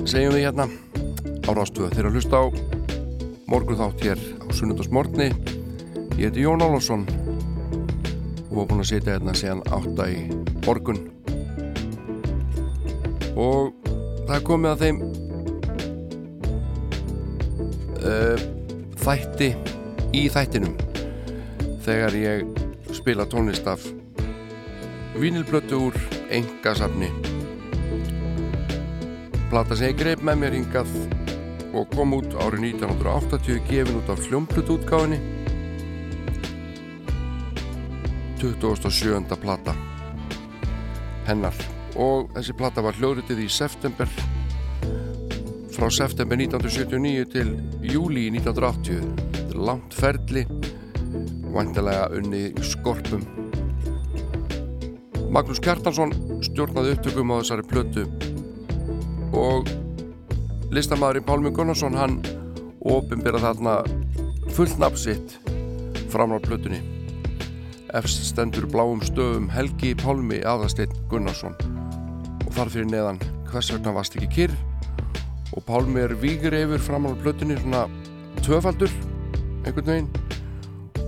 segjum 0.09 0.33
við 0.33 0.47
hérna 0.47 0.63
á 1.45 1.49
Rástuða 1.53 1.91
þeir 1.93 2.07
að 2.09 2.15
hlusta 2.15 2.39
á 2.41 2.45
morgun 3.51 3.77
þátt 3.77 4.01
hér 4.01 4.21
á 4.41 4.49
sunnundasmortni 4.49 5.27
ég 6.17 6.23
heiti 6.31 6.41
Jón 6.41 6.63
Álafsson 6.65 7.03
og 8.47 8.55
var 8.55 8.65
búinn 8.65 8.81
að 8.81 8.89
sitja 8.89 9.13
hérna 9.13 9.37
síðan 9.37 9.61
átta 9.77 10.07
í 10.09 10.23
morgun. 10.65 11.03
Og 13.37 13.69
það 14.25 14.45
komið 14.49 14.71
að 14.71 14.81
þeim 14.81 14.97
uh, 18.01 18.47
þætti 19.05 19.51
í 20.17 20.25
þættinum 20.33 20.73
þegar 21.85 22.17
ég 22.25 22.63
spila 22.97 23.29
tónlist 23.29 23.69
af 23.69 23.85
vínilblötu 25.13 25.85
úr 25.91 26.01
engasafni 26.33 27.11
plata 29.51 29.75
sem 29.75 29.89
ég 29.91 29.97
greip 29.99 30.21
með 30.23 30.37
mér 30.39 30.53
hingað 30.55 30.91
og 31.75 31.89
kom 31.91 32.13
út 32.15 32.31
árið 32.39 32.69
1980 32.69 33.57
gefin 33.67 33.97
út 33.99 34.11
af 34.13 34.21
hljómblutútgáfinni 34.29 35.17
27. 38.39 39.35
plata 39.43 39.75
hennar. 41.27 41.59
Og 41.99 42.31
þessi 42.37 42.55
plata 42.55 42.85
var 42.85 42.95
hljóðritið 42.95 43.43
í 43.43 43.49
september 43.51 44.07
frá 45.75 45.91
september 45.91 46.39
1979 46.39 47.27
til 47.35 47.51
júli 47.91 48.29
1980 48.31 49.03
Þetta 49.35 49.43
er 49.51 49.61
langt 49.67 49.99
ferli 49.99 50.47
vantilega 51.51 52.07
unni 52.15 52.47
skorpum. 52.63 53.27
Magnús 55.31 55.59
Kjartansson 55.59 56.15
stjórnaði 56.39 56.95
upptökum 56.95 57.35
á 57.35 57.43
þessari 57.43 57.67
plötu 57.67 58.20
og 59.33 59.69
listamæðurinn 60.75 61.25
Pálmi 61.27 61.51
Gunnarsson 61.55 61.95
hann 61.95 62.17
ofinbera 62.87 63.39
þarna 63.39 63.77
fullt 64.55 64.79
nafsitt 64.81 65.37
fram 66.11 66.35
á 66.35 66.39
plötunni. 66.43 66.81
Efst 67.95 68.23
stendur 68.29 68.67
bláum 68.71 69.01
stöfum 69.03 69.49
Helgi 69.51 69.93
Pálmi 69.99 70.41
Aðarsteinn 70.47 70.95
Gunnarsson. 71.11 71.55
Og 72.45 72.51
þar 72.55 72.71
fyrir 72.73 72.91
neðan 72.91 73.21
hvers 73.51 73.71
vegna 73.73 73.95
varst 73.95 74.15
ekki 74.19 74.31
kyrr? 74.35 74.55
Og 75.55 75.63
Pálmi 75.67 76.03
er 76.03 76.15
vígur 76.19 76.55
yfir 76.55 76.83
fram 76.83 77.07
á 77.07 77.11
plötunni 77.19 77.59
svona 77.59 77.85
tvöfaldur 78.43 78.91
einhvern 79.65 79.91
veginn. 79.91 80.11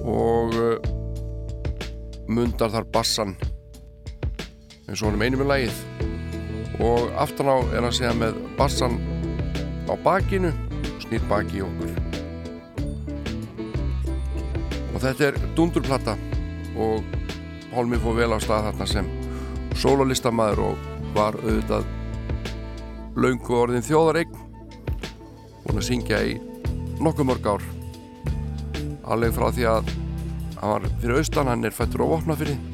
Og 0.03 0.55
uh, 0.59 0.78
mundar 2.28 2.71
þar 2.71 2.88
bassan 2.91 3.36
eins 4.88 5.01
og 5.01 5.09
honum 5.09 5.24
einum 5.24 5.43
í 5.43 5.47
lagið 5.47 5.78
og 6.82 7.11
aftan 7.19 7.49
á 7.51 7.57
er 7.74 7.84
hann 7.86 7.93
segja 7.93 8.13
með 8.17 8.38
bassan 8.57 8.97
á 9.86 9.93
bakinu 10.03 10.53
snýr 11.03 11.26
baki 11.30 11.59
í 11.59 11.65
okkur. 11.65 11.91
Og 14.93 15.01
þetta 15.03 15.28
er 15.30 15.41
dundurplata 15.57 16.17
og 16.74 17.03
Pálmi 17.74 17.97
fór 17.97 18.19
vel 18.19 18.34
á 18.34 18.38
stað 18.38 18.67
þarna 18.67 18.86
sem 18.86 19.07
sólolistamaður 19.82 20.59
og 20.67 20.84
var 21.15 21.38
auðvitað 21.41 21.88
laungu 23.17 23.55
orðin 23.57 23.86
þjóðareign. 23.86 24.36
Búin 25.63 25.80
að 25.82 25.88
syngja 25.88 26.19
í 26.21 26.36
nokkuð 27.01 27.30
mörg 27.32 27.49
ár. 27.49 27.65
Alveg 29.09 29.34
frá 29.34 29.49
því 29.49 29.65
að 29.71 29.89
hann 30.59 30.76
var 30.76 30.86
fyrir 31.01 31.17
austan, 31.17 31.49
hann 31.49 31.65
er 31.65 31.74
fættur 31.74 32.05
á 32.05 32.11
Vopnafyrði 32.13 32.72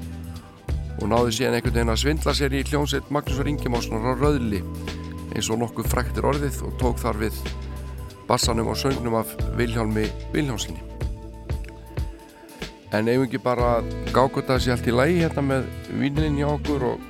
og 1.00 1.08
náði 1.10 1.38
síðan 1.38 1.58
einhvern 1.58 1.78
veginn 1.78 1.94
að 1.96 2.02
svindla 2.04 2.36
sér 2.36 2.56
í 2.56 2.66
hljómsveit 2.68 3.10
Magnúsar 3.14 3.50
Ingemássonar 3.52 4.14
á 4.14 4.20
Röðli 4.20 4.62
eins 5.34 5.50
og 5.50 5.62
nokkuð 5.64 5.90
fræktir 5.94 6.28
orðið 6.30 6.62
og 6.68 6.78
tók 6.82 7.02
þar 7.02 7.24
við 7.24 7.42
bassanum 8.30 8.70
og 8.70 8.78
söngnum 8.78 9.20
af 9.20 9.34
Vilhjálmi 9.58 10.10
Vilhjálmssoni 10.36 10.90
en 12.92 13.08
eigum 13.08 13.28
ekki 13.28 13.40
bara 13.42 13.80
gákvölda 14.14 14.58
þessi 14.58 14.74
allt 14.74 14.88
í 14.90 14.94
lægi 14.96 15.22
hérna 15.22 15.44
með 15.46 15.68
vínilinn 15.94 16.40
hjá 16.40 16.48
okkur 16.50 16.86
og, 16.90 17.04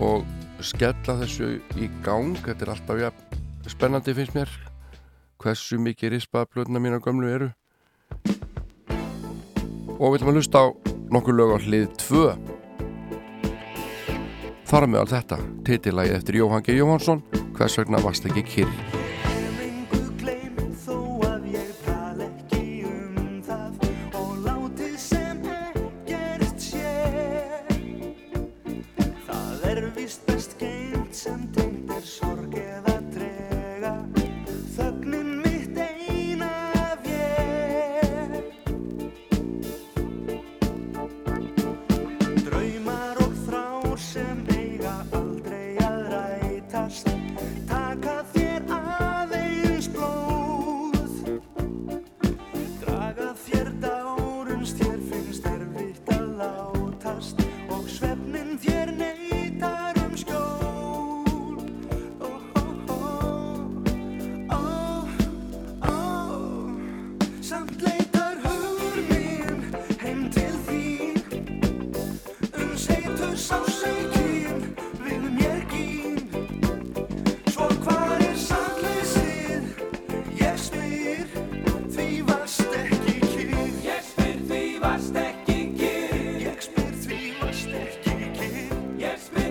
og 0.00 0.24
skella 0.64 1.18
þessu 1.20 1.58
í 1.76 1.90
gang? 2.06 2.36
Þetta 2.40 2.64
er 2.64 2.72
alltaf 2.72 3.02
ja, 3.02 3.10
spennandi 3.68 4.14
finnst 4.16 4.36
mér. 4.36 4.52
Hversu 5.38 5.78
mikið 5.82 6.16
rispaða 6.16 6.48
plötuna 6.50 6.80
mína 6.82 7.02
gömlu 7.04 7.28
eru. 7.30 7.50
Og 9.98 10.14
við 10.14 10.20
ætlum 10.20 10.32
að 10.32 10.40
hlusta 10.40 10.64
á 10.64 10.66
nokkur 11.12 11.36
lög 11.36 11.54
á 11.54 11.58
hlið 11.62 11.90
2 12.00 12.57
þar 14.68 14.84
með 14.92 15.00
allt 15.02 15.14
þetta 15.16 15.38
titillagi 15.64 16.14
eftir 16.18 16.40
Jóhann 16.42 16.64
G. 16.64 16.76
Jóhansson 16.76 17.24
hvers 17.56 17.80
vegna 17.80 18.04
varst 18.04 18.28
ekki 18.28 18.44
kyrr 18.52 18.97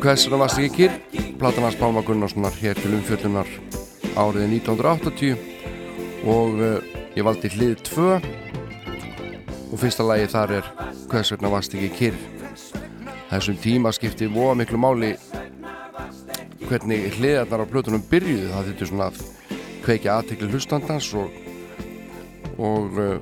Vegna 0.07 0.37
varst 0.39 0.55
ekki 0.61 0.69
kyrr? 0.71 0.93
Platan 1.35 1.65
hans 1.65 1.75
Pálma 1.75 1.99
Gunnarssonar 1.99 2.53
hér 2.61 2.77
til 2.79 2.93
umfjöllunar 2.95 3.49
árið 4.15 4.45
1980 4.53 5.35
og 6.31 6.55
uh, 6.63 6.77
ég 7.17 7.27
valdi 7.27 7.51
hlið 7.51 7.73
2 7.89 8.05
og 8.15 9.75
fyrsta 9.81 10.07
lagi 10.07 10.29
þar 10.31 10.55
er 10.61 10.71
hvers 11.11 11.33
vegna 11.35 11.51
varst 11.51 11.75
ekki 11.75 11.91
kyrr? 11.97 12.23
Þessum 13.33 13.59
tíma 13.59 13.91
skipti 13.91 14.31
voða 14.31 14.55
miklu 14.61 14.79
máli 14.79 15.11
hvernig 16.69 17.11
hliðarnar 17.19 17.67
á 17.67 17.71
plötunum 17.75 18.07
byrjuðu. 18.07 18.47
Það 18.55 18.71
þetta 18.71 18.91
svona 18.93 19.11
að 19.11 19.21
kveikja 19.83 20.15
aðtekli 20.15 20.53
hlustandans 20.55 21.13
og, 21.19 21.39
og 22.55 22.95
uh, 22.95 23.17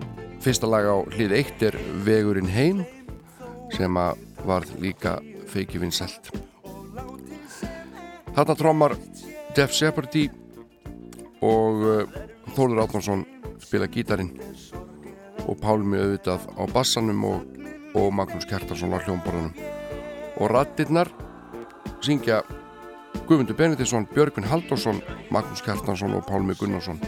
fyrsta 0.46 0.70
lag 0.70 0.86
á 0.86 1.02
hlið 1.18 1.40
1 1.42 1.70
er 1.72 1.84
Vegurinn 2.06 2.54
heim 2.54 2.86
sem 3.74 4.04
að 4.06 4.22
var 4.46 4.70
líka 4.78 5.18
feiki 5.50 5.82
vinsælt 5.82 6.45
Þarna 8.36 8.56
trómar 8.60 8.94
Def 9.56 9.72
Shepherdy 9.72 10.26
og 11.40 11.84
uh, 11.88 12.18
Þórður 12.52 12.82
Átnánsson 12.84 13.22
spila 13.64 13.88
gítarin 13.88 14.34
og 15.46 15.56
Pálmi 15.62 16.02
auðvitað 16.02 16.44
á 16.60 16.64
bassanum 16.74 17.24
og, 17.30 17.46
og 17.96 18.12
Magnús 18.18 18.48
Kjartarsson 18.50 18.92
á 18.92 19.00
hljómborðunum. 19.06 19.54
Og 20.42 20.52
rattirnar 20.52 21.12
syngja 22.04 22.42
Guðmundur 23.26 23.56
Benediktsson, 23.56 24.10
Björgvin 24.12 24.50
Halldórsson 24.52 25.00
Magnús 25.32 25.64
Kjartarsson 25.64 26.18
og 26.18 26.28
Pálmi 26.28 26.58
Gunnarsson. 26.60 27.00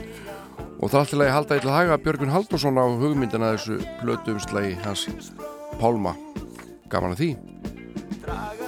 Og 0.80 0.94
það 0.94 1.02
alltaf 1.02 1.26
að 1.26 1.34
halda 1.34 1.58
eitthvað 1.58 1.78
haga 1.82 2.00
Björgvin 2.06 2.32
Halldórsson 2.32 2.80
á 2.80 2.86
hugmyndina 2.88 3.52
þessu 3.58 3.82
plötu 4.00 4.38
umslagi 4.38 4.78
hans 4.86 5.10
Pálma. 5.82 6.16
Gaman 6.88 7.18
að 7.18 7.26
því 7.26 8.67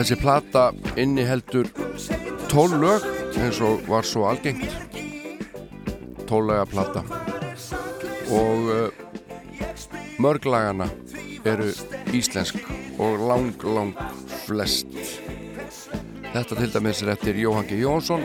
Þessi 0.00 0.16
plata 0.16 0.60
inniheldur 0.96 1.66
12 2.48 2.76
lög 2.80 3.02
eins 3.36 3.58
og 3.60 3.82
var 3.84 4.06
svo 4.08 4.22
algengt. 4.30 4.72
12 6.24 6.46
laga 6.48 6.62
plata. 6.70 7.02
Og 8.32 8.70
uh, 8.72 8.86
mörg 10.16 10.48
lagana 10.48 10.86
eru 11.44 11.68
íslensk 12.16 12.64
og 12.96 13.20
lang, 13.28 13.50
lang 13.60 13.92
flest. 14.46 14.88
Þetta 16.30 16.56
til 16.62 16.72
dæmis 16.78 17.02
er 17.04 17.12
eftir 17.18 17.36
Jóhann 17.42 17.68
G. 17.68 17.82
Jónsson 17.82 18.24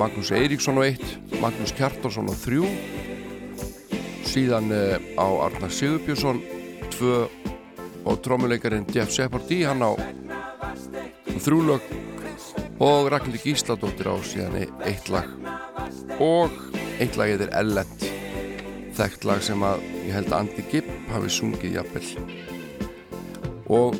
Magnús 0.00 0.32
Eiríksson 0.32 0.80
á 0.80 0.88
1 0.88 1.36
Magnús 1.42 1.76
Kjartarsson 1.76 2.32
á 2.32 2.34
3 2.46 2.64
síðan 4.24 4.72
uh, 4.72 4.96
á 5.20 5.28
Arnar 5.50 5.68
Sigurbjörnsson 5.68 6.40
2 6.96 7.39
og 8.04 8.20
trómuleikarinn 8.24 8.88
Jeff 8.94 9.12
Shepardí 9.14 9.62
hann 9.68 9.84
á 9.84 9.92
þrjúlög 11.40 11.84
og 12.80 13.10
Ragnhildur 13.12 13.44
Gísladóttir 13.44 14.08
á 14.08 14.16
síðan 14.24 14.56
e- 14.62 14.70
eitt 14.88 15.10
lag. 15.12 15.28
Og 16.20 16.52
eitt 17.00 17.16
lag 17.20 17.28
er 17.34 17.52
Ellend 17.56 18.06
þekkt 18.96 19.26
lag 19.28 19.42
sem 19.44 19.62
að 19.64 19.84
ég 20.06 20.14
held 20.16 20.32
að 20.32 20.38
Andy 20.40 20.64
Gibb 20.72 20.88
hafi 21.12 21.32
sungið 21.32 21.76
jafnvel. 21.78 22.08
Og 23.70 23.96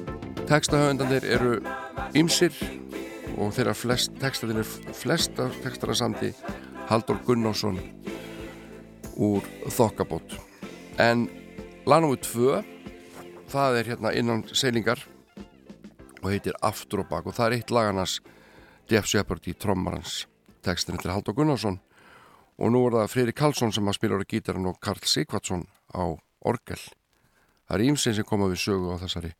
Tekstahöfundanir 0.51 1.25
eru 1.31 1.61
ymsir 2.19 2.57
og 3.39 3.53
þeirra 3.55 3.75
flest, 3.77 4.17
textaðin 4.19 4.65
er 4.65 4.71
flesta 4.97 5.47
textara 5.63 5.95
samti 5.95 6.33
Haldur 6.91 7.21
Gunnarsson 7.27 7.79
úr 9.21 9.47
Þokkabót. 9.71 10.35
En 10.99 11.29
lagnúi 11.87 12.19
2 12.25 12.80
það 13.51 13.79
er 13.81 13.89
hérna 13.91 14.13
innan 14.15 14.45
seilingar 14.55 15.03
og 16.21 16.29
heitir 16.31 16.57
Aftur 16.63 17.03
og 17.03 17.11
bak 17.11 17.27
og 17.27 17.35
það 17.37 17.47
er 17.47 17.57
eitt 17.59 17.73
lagarnas 17.75 18.19
Jeff 18.91 19.09
Shepard 19.11 19.47
í 19.51 19.55
trommarans 19.59 20.25
textin 20.65 21.01
til 21.01 21.13
Haldur 21.13 21.35
Gunnarsson 21.39 21.81
og 22.61 22.73
nú 22.73 22.85
er 22.87 22.99
það 22.99 23.13
Freyri 23.15 23.37
Karlsson 23.37 23.73
sem 23.75 23.89
að 23.89 23.99
spila 23.99 24.21
á 24.21 24.31
gítarinn 24.31 24.69
og 24.71 24.81
Karl 24.85 25.01
Sigvardsson 25.01 25.65
á 25.97 26.05
orgel. 26.45 26.83
Það 27.67 27.79
er 27.79 27.87
ímsinn 27.89 28.19
sem 28.19 28.29
koma 28.29 28.51
við 28.51 28.67
sögu 28.67 28.93
á 28.93 29.01
þessari 29.01 29.33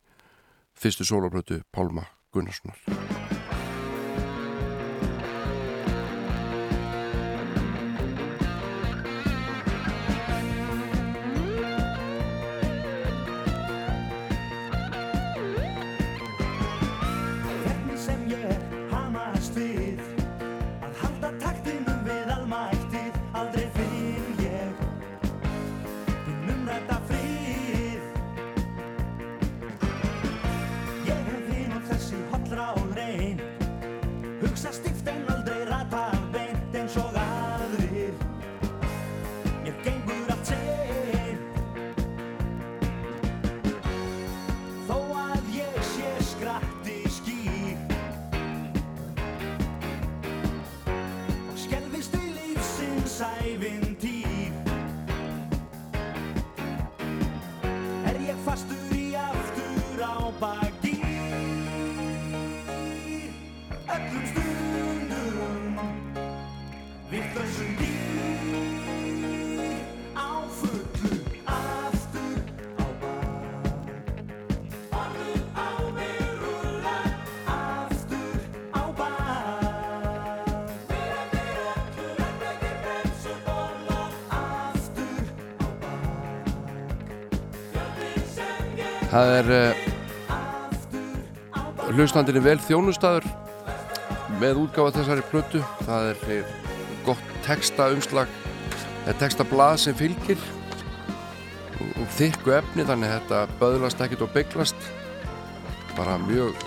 fyrstu 0.73 1.05
soloplötu 1.07 1.61
Pálma 1.71 2.09
Gunnarssonar 2.33 3.30
Það 89.11 89.29
er 89.35 89.49
uh, 89.51 89.79
hlustandinni 91.91 92.39
vel 92.45 92.55
þjónustadur 92.63 93.25
með 94.39 94.61
útgáfa 94.61 94.93
þessari 95.01 95.25
plötu. 95.27 95.59
Það 95.83 96.07
er 96.13 96.21
eh, 96.37 96.53
textaumslag 97.45 98.31
eða 99.05 99.17
textablað 99.21 99.77
sem 99.85 99.97
fylgir 99.97 100.41
og, 101.81 102.07
þykku 102.17 102.55
efni 102.57 102.85
þannig 102.87 103.11
að 103.11 103.15
þetta 103.19 103.59
böðlast 103.61 104.03
ekkert 104.05 104.25
og 104.27 104.33
bygglast. 104.35 104.89
Bara 105.97 106.17
mjög 106.21 106.57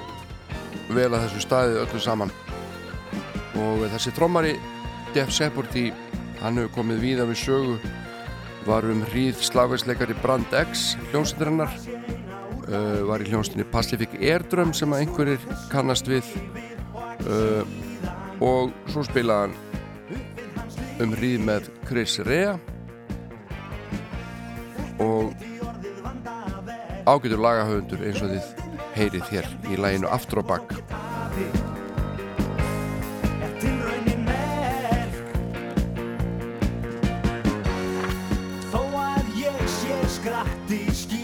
vel 0.92 1.10
að 1.12 1.26
þessu 1.26 1.44
staði 1.44 1.78
öllu 1.82 2.00
saman. 2.02 2.32
Og 3.54 3.84
þessi 3.92 4.12
trommari 4.16 4.56
Jeff 5.14 5.32
Sepporti 5.32 5.90
hann 6.40 6.58
hefur 6.58 6.80
komið 6.80 7.04
víða 7.04 7.28
við 7.28 7.40
sögu 7.44 7.76
var 8.66 8.86
um 8.88 9.02
hríð 9.12 9.40
slagveitsleikari 9.44 10.16
Brand 10.22 10.56
X 10.56 10.94
hljómsættirinnar 11.10 11.70
uh, 12.68 13.04
var 13.08 13.22
í 13.22 13.28
hljómsættinni 13.28 13.66
Pacific 13.72 14.16
Airdrum 14.18 14.72
sem 14.76 14.92
að 14.92 15.04
einhverjir 15.04 15.44
kannast 15.72 16.08
við 16.08 16.30
uh, 17.28 17.62
og 18.44 18.72
svo 18.90 19.04
spilaði 19.06 19.46
hann 19.46 19.63
um 21.02 21.14
hríð 21.16 21.40
með 21.46 21.70
Chris 21.88 22.18
Rea. 22.26 22.54
Og 25.02 25.34
ágætur 27.04 27.40
lagahöfundur 27.42 28.04
eins 28.06 28.22
og 28.24 28.30
þið 28.32 28.64
heyrið 28.94 29.32
hér 29.32 29.48
í 29.68 29.78
læginu 29.80 30.08
Aftur 30.14 30.40
og 30.40 30.48
Bakk 30.48 30.72
Þó 38.70 38.80
að 39.02 39.34
ég 39.42 39.60
sé 39.76 40.00
skratti 40.16 40.80
skýr 40.94 41.23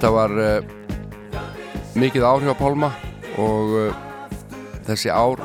Þetta 0.00 0.16
var 0.16 0.32
uh, 0.32 0.62
mikið 2.00 2.22
áhrif 2.24 2.48
á 2.48 2.56
Pálma 2.56 2.88
og 3.36 3.72
uh, 3.76 3.96
þessi 4.86 5.10
ár 5.12 5.42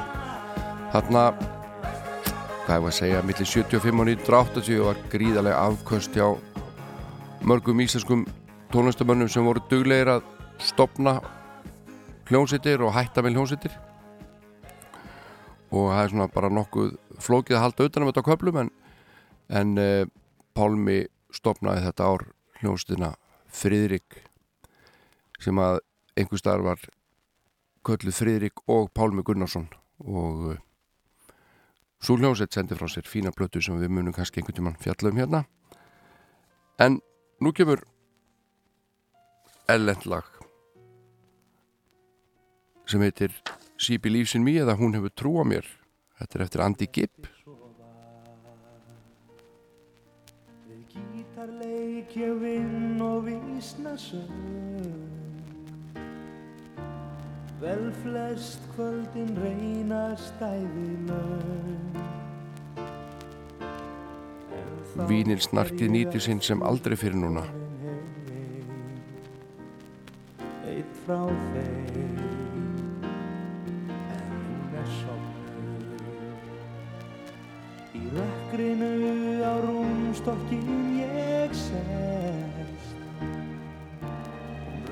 þarna 0.93 1.24
hvað 1.36 2.70
ég 2.72 2.84
var 2.86 2.93
að 2.93 2.93
segja, 2.95 3.24
millir 3.28 3.49
75 3.51 3.99
og 3.99 4.12
1980 4.14 4.78
var 4.86 5.01
gríðarlega 5.12 5.58
afköst 5.60 6.16
hjá 6.16 6.30
mörgum 7.43 7.82
íslenskum 7.84 8.24
tónlistamönnum 8.72 9.28
sem 9.34 9.43
voru 9.43 9.60
duglegir 9.68 10.14
að 10.14 10.30
stopna 10.64 11.18
hljónsittir 12.30 12.80
og 12.88 12.95
hætta 12.95 13.26
með 13.26 13.36
hljónsittir 13.36 13.76
og 15.74 15.89
það 15.89 15.99
er 16.06 16.14
svona 16.14 16.30
bara 16.38 16.53
nokkuð 16.62 16.93
flókið 17.26 17.58
að 17.58 17.66
halda 17.66 17.89
utan 17.89 18.08
um 18.08 18.14
þetta 18.14 18.24
á 18.24 18.30
köflum 18.30 18.62
en, 18.64 18.72
en 19.51 19.76
uh, 19.76 20.08
Pálmi 20.56 21.01
stopnaði 21.36 21.84
þetta 21.89 22.08
ár 22.08 22.26
hljónsittina 22.62 23.12
Friðrik 23.51 24.24
sem 25.42 25.60
að 25.60 25.80
einhver 26.16 26.40
staðar 26.40 26.64
var 26.70 26.86
kölluð 27.86 28.18
Friðrik 28.18 28.64
og 28.72 28.90
Pálmi 28.96 29.24
Gunnarsson. 29.26 29.68
Og 30.06 30.48
uh, 30.52 30.62
svo 32.02 32.18
hljómsveit 32.20 32.56
sendi 32.56 32.78
frá 32.78 32.90
sér 32.92 33.08
fína 33.10 33.34
plötu 33.36 33.62
sem 33.64 33.78
við 33.80 33.94
munum 33.94 34.16
kannski 34.16 34.42
einhvern 34.42 34.60
tímann 34.60 34.80
fjalla 34.82 35.12
um 35.12 35.20
hérna. 35.22 35.44
En 36.82 37.00
nú 37.40 37.54
kemur 37.56 37.84
ellend 39.72 40.06
lag 40.06 40.28
sem 42.86 43.02
heitir 43.02 43.34
Believes 44.02 44.36
in 44.36 44.44
Me 44.44 44.54
eða 44.62 44.78
Hún 44.78 44.96
hefur 44.96 45.12
trú 45.12 45.34
á 45.42 45.44
mér. 45.44 45.66
Þetta 46.20 46.38
er 46.38 46.44
eftir 46.46 46.62
Andy 46.64 46.88
Gibb. 46.88 47.28
Við 50.70 50.96
gítarleik 50.96 52.16
ég 52.16 52.40
vinn 52.40 53.02
og 53.04 53.26
vísna 53.28 53.98
sög 54.00 55.25
Vel 57.66 57.88
flest 58.03 58.61
kvöldin 58.76 59.32
reynast 59.41 60.38
æðileg 60.45 61.95
Vínil 65.09 65.41
snarkið 65.41 65.89
nýti 65.95 66.22
sinn 66.22 66.43
sem 66.45 66.61
aldrei 66.61 66.93
fyrir 67.01 67.18
núna. 67.24 67.41
Eitt 70.70 70.93
frá 71.07 71.18
þeim. 71.26 72.22
En 74.13 74.30
hún 74.38 74.80
er 74.84 74.88
sopnuð 75.01 75.89
Í 77.97 78.05
rökkri 78.13 78.70
stokkin 80.22 80.70
ég 81.01 81.61
sest. 81.66 82.93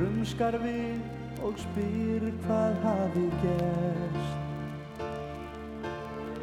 Rumskar 0.01 0.57
við 0.65 1.12
og 1.43 1.59
spyr 1.59 2.27
hvað 2.45 2.77
hafi 2.85 3.25
gerst. 3.43 5.03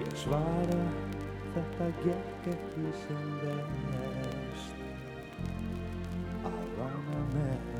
Ég 0.04 0.14
svara 0.24 0.80
þetta 1.54 1.90
gekk 2.04 2.48
ekki 2.54 2.94
sem 3.04 3.28
verst. 3.42 4.88
Að 6.44 6.64
rána 6.78 7.22
mest 7.34 7.79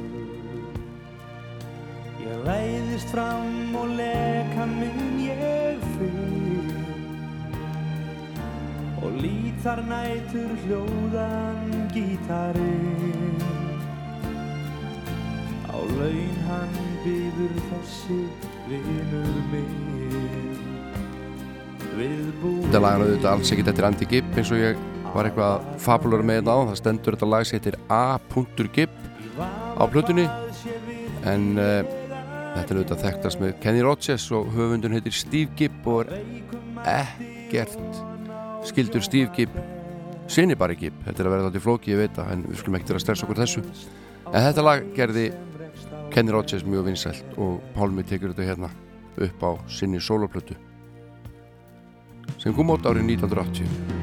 Ég 2.18 2.40
læðist 2.46 3.12
fram 3.14 3.76
og 3.78 3.94
leka 4.00 4.66
minn 4.72 5.20
ég 5.22 5.78
finn 5.94 6.74
og 8.98 9.22
lít 9.22 9.62
þar 9.62 9.84
nætur 9.86 10.50
hljóðan 10.64 11.88
gítarinn. 11.94 13.40
Á 15.70 15.78
laun 15.78 16.36
hann 16.50 16.78
býður 17.06 17.54
þessi 17.70 18.22
vinur 18.66 19.34
minn. 19.54 19.78
Þetta 22.00 22.80
lag 22.80 22.94
er 22.96 23.02
auðvitað 23.04 23.34
alls 23.34 23.50
ekkert 23.52 23.68
eftir 23.74 23.86
Andy 23.86 24.06
Gibb 24.08 24.38
eins 24.40 24.50
og 24.50 24.58
ég 24.62 24.88
var 25.14 25.28
eitthvað 25.28 25.70
fabulur 25.82 26.22
með 26.26 26.40
þetta 26.40 26.54
á? 26.54 26.58
Það 26.70 26.78
stendur 26.80 27.16
þetta 27.16 27.30
lag 27.30 27.46
sem 27.46 27.58
heitir 27.58 27.78
A.Gibb 27.90 28.94
á 29.40 29.84
plötunni. 29.90 30.26
En 31.30 31.46
uh, 31.60 31.80
þetta 32.54 32.66
er 32.66 32.78
auðvitað 32.78 33.04
þekktast 33.04 33.42
með 33.42 33.54
Kenny 33.64 33.84
Rogers 33.84 34.26
og 34.36 34.48
höfundun 34.54 34.96
heitir 34.96 35.16
Steve 35.16 35.52
Gibb 35.58 35.88
og 35.90 36.10
er 36.10 36.24
ekkert 36.88 37.76
skildur 38.68 39.04
Steve 39.04 39.30
Gibb. 39.36 39.54
Sinni 40.30 40.54
bara 40.58 40.76
Gibb, 40.78 40.98
þetta 41.06 41.24
er 41.24 41.28
að 41.28 41.34
vera 41.34 41.48
þetta 41.48 41.58
í 41.58 41.64
flóki 41.64 41.94
ég 41.94 42.04
veit 42.04 42.14
það, 42.14 42.34
en 42.36 42.44
við 42.46 42.60
skulum 42.60 42.78
ekkert 42.78 42.94
að 42.94 43.04
stressa 43.04 43.26
okkur 43.26 43.40
þessu. 43.42 43.64
En 44.30 44.44
þetta 44.46 44.62
lag 44.62 44.84
gerði 44.94 45.26
Kenny 46.14 46.34
Rogers 46.34 46.66
mjög 46.66 46.86
vinsælt 46.90 47.38
og 47.38 47.58
Pálmi 47.74 48.06
tekur 48.06 48.34
þetta 48.34 48.46
hérna 48.46 48.70
upp 49.20 49.42
á 49.42 49.50
sinni 49.68 50.00
soloplötu 50.00 50.56
sem 52.38 52.54
kom 52.54 52.70
át 52.72 52.86
árið 52.86 53.10
1980 53.18 53.99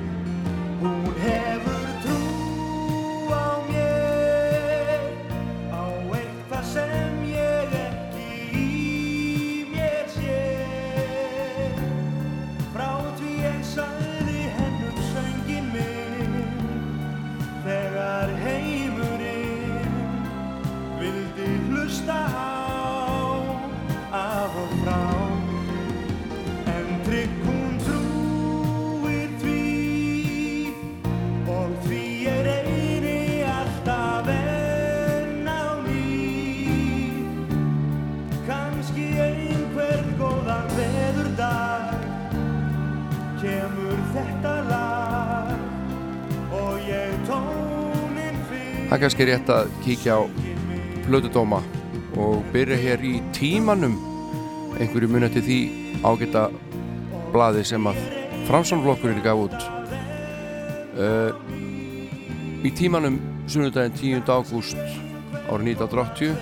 kannski 49.07 49.23
rétt 49.23 49.47
að 49.47 49.69
kíkja 49.85 50.17
á 50.19 50.21
plötudóma 51.05 51.61
og 52.19 52.41
byrja 52.51 52.75
hér 52.75 53.03
í 53.07 53.13
tímanum. 53.31 53.93
Einhverju 54.83 55.07
muni 55.07 55.29
til 55.31 55.43
því 55.45 55.59
ágæta 56.03 56.41
blaði 57.31 57.63
sem 57.69 57.87
að 57.87 58.01
Framsónflokkurinn 58.49 59.23
gaf 59.23 59.45
út. 59.45 59.55
Uh, 60.99 61.31
í 62.67 62.73
tímanum 62.75 63.21
sunnudaginn 63.47 63.95
10. 63.95 64.27
ágúst 64.27 64.75
árið 65.47 65.71
1980 65.77 66.35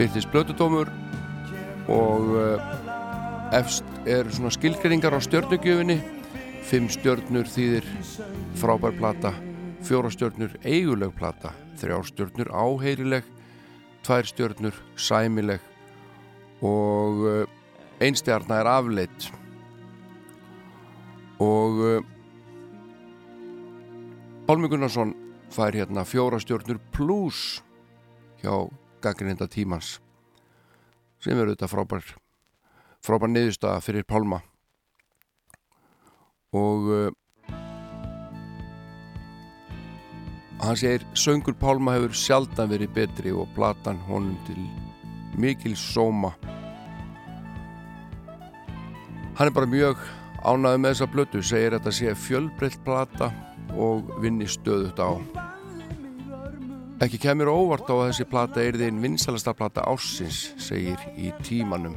byrtist 0.00 0.32
plötudómur 0.32 0.88
og 1.92 2.32
uh, 2.32 3.52
efst 3.52 3.84
er 4.08 4.24
svona 4.32 4.56
skilgreiningar 4.56 5.12
á 5.12 5.20
stjörnugjöfinni. 5.20 6.00
Fimm 6.64 6.88
stjörnur 6.88 7.44
þýðir 7.44 7.84
frábær 8.56 8.96
plata 8.96 9.36
fjóra 9.82 10.10
stjörnur 10.12 10.54
eiguleg 10.62 11.12
plata 11.16 11.50
þrjár 11.80 12.06
stjörnur 12.06 12.50
áheyrileg 12.54 13.26
tvær 14.06 14.28
stjörnur 14.28 14.78
sæmileg 14.94 15.62
og 16.62 17.22
uh, 17.26 17.44
einstjarna 18.02 18.60
er 18.62 18.70
afleitt 18.70 19.28
og 21.42 21.82
uh, 21.82 21.98
Pálmi 24.46 24.70
Gunnarsson 24.70 25.14
fær 25.54 25.74
hérna 25.74 26.06
fjóra 26.06 26.38
stjörnur 26.42 26.80
pluss 26.94 27.62
hjá 28.42 28.54
gaggrinda 29.02 29.46
tímans 29.50 29.96
sem 31.22 31.38
eru 31.38 31.54
þetta 31.54 31.70
frábær 31.70 32.14
frábær 33.02 33.30
niðurstaða 33.30 33.82
fyrir 33.82 34.06
Pálma. 34.06 34.38
Og 36.54 36.88
hann 40.62 40.76
segir 40.78 41.02
söngur 41.18 41.54
Pálma 41.58 41.96
hefur 41.96 42.14
sjaldan 42.14 42.70
verið 42.70 42.92
betri 42.94 43.32
og 43.34 43.50
platan 43.56 43.98
honum 44.06 44.36
til 44.46 44.60
mikil 45.38 45.74
sóma. 45.78 46.32
Hann 49.34 49.48
er 49.48 49.54
bara 49.54 49.66
mjög 49.66 49.98
ánæði 50.44 50.82
með 50.82 50.94
þessa 50.94 51.08
blötu 51.10 51.42
segir 51.42 51.74
þetta 51.74 51.94
sé 51.96 52.14
fjölbreytt 52.14 52.82
plata 52.86 53.32
og 53.74 54.12
vinni 54.22 54.46
stöðut 54.46 55.02
á. 55.02 55.10
Ekki 57.02 57.18
kemur 57.18 57.50
óvart 57.50 57.90
á 57.90 57.94
að 57.98 58.08
þessi 58.12 58.28
plata 58.30 58.62
er 58.62 58.78
þinn 58.78 59.02
vinsalasta 59.02 59.54
plata 59.58 59.82
ársins 59.90 60.52
segir 60.62 61.00
í 61.18 61.32
tímanum. 61.42 61.96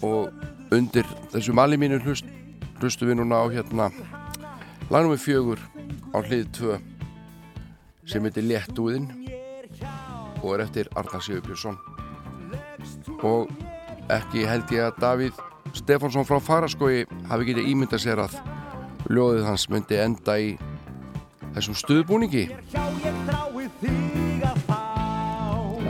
Og 0.00 0.72
undir 0.72 1.04
þessu 1.34 1.52
mali 1.52 1.76
mínu 1.76 1.98
hlust, 2.00 2.24
hlustu 2.80 3.04
við 3.10 3.18
núna 3.20 3.42
á 3.42 3.46
hérna 3.52 3.90
lagnum 4.88 5.12
við 5.12 5.24
fjögur 5.24 5.60
á 6.16 6.18
hlið 6.24 6.46
2 6.56 6.78
sem 8.08 8.24
heitir 8.24 8.46
Léttúðin 8.48 9.10
og 10.40 10.54
er 10.54 10.64
eftir 10.64 10.88
Arnar 10.96 11.24
Sigurbjörnsson. 11.24 11.76
Og 13.26 13.50
ekki 14.12 14.46
held 14.48 14.72
ég 14.72 14.86
að 14.86 15.00
Davíð 15.02 15.42
Stefánsson 15.76 16.24
frá 16.24 16.40
Faraskói 16.40 17.04
hafi 17.28 17.50
getið 17.50 17.68
ímyndað 17.74 18.04
sér 18.06 18.22
að 18.24 18.38
ljóðið 19.12 19.46
hans 19.48 19.68
myndi 19.68 20.00
enda 20.00 20.38
í 20.40 20.50
þessum 21.54 21.76
stuðbúningi. 21.76 22.46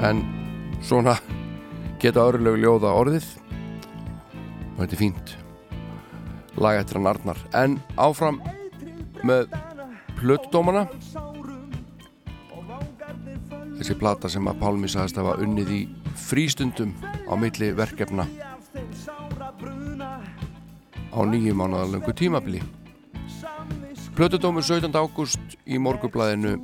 En 0.02 0.22
svona 0.82 1.16
geta 2.02 2.26
örlög 2.26 2.58
ljóða 2.62 2.94
orðið. 2.98 3.26
Og 4.74 4.82
þetta 4.82 4.94
er 4.94 5.00
fínt. 5.00 5.34
Lag 6.58 6.78
eftir 6.80 6.98
hann 6.98 7.10
Arnar. 7.10 7.40
En 7.54 7.78
áfram 7.98 8.38
með 9.26 9.52
plötdómana 10.18 10.86
þessi 13.78 13.94
plata 13.98 14.30
sem 14.30 14.48
að 14.50 14.58
Pálmi 14.62 14.90
sagðist 14.90 15.18
að 15.20 15.28
var 15.30 15.42
unnið 15.44 15.70
í 15.74 15.80
frístundum 16.18 16.94
á 17.30 17.34
milli 17.38 17.70
verkefna 17.78 18.26
á 21.08 21.20
nýju 21.24 21.54
mánuðalöngu 21.56 22.12
tímabili. 22.14 22.60
Plötudómur 24.18 24.66
17. 24.66 24.90
ágúst 24.98 25.56
í 25.64 25.78
morgublaðinu 25.78 26.56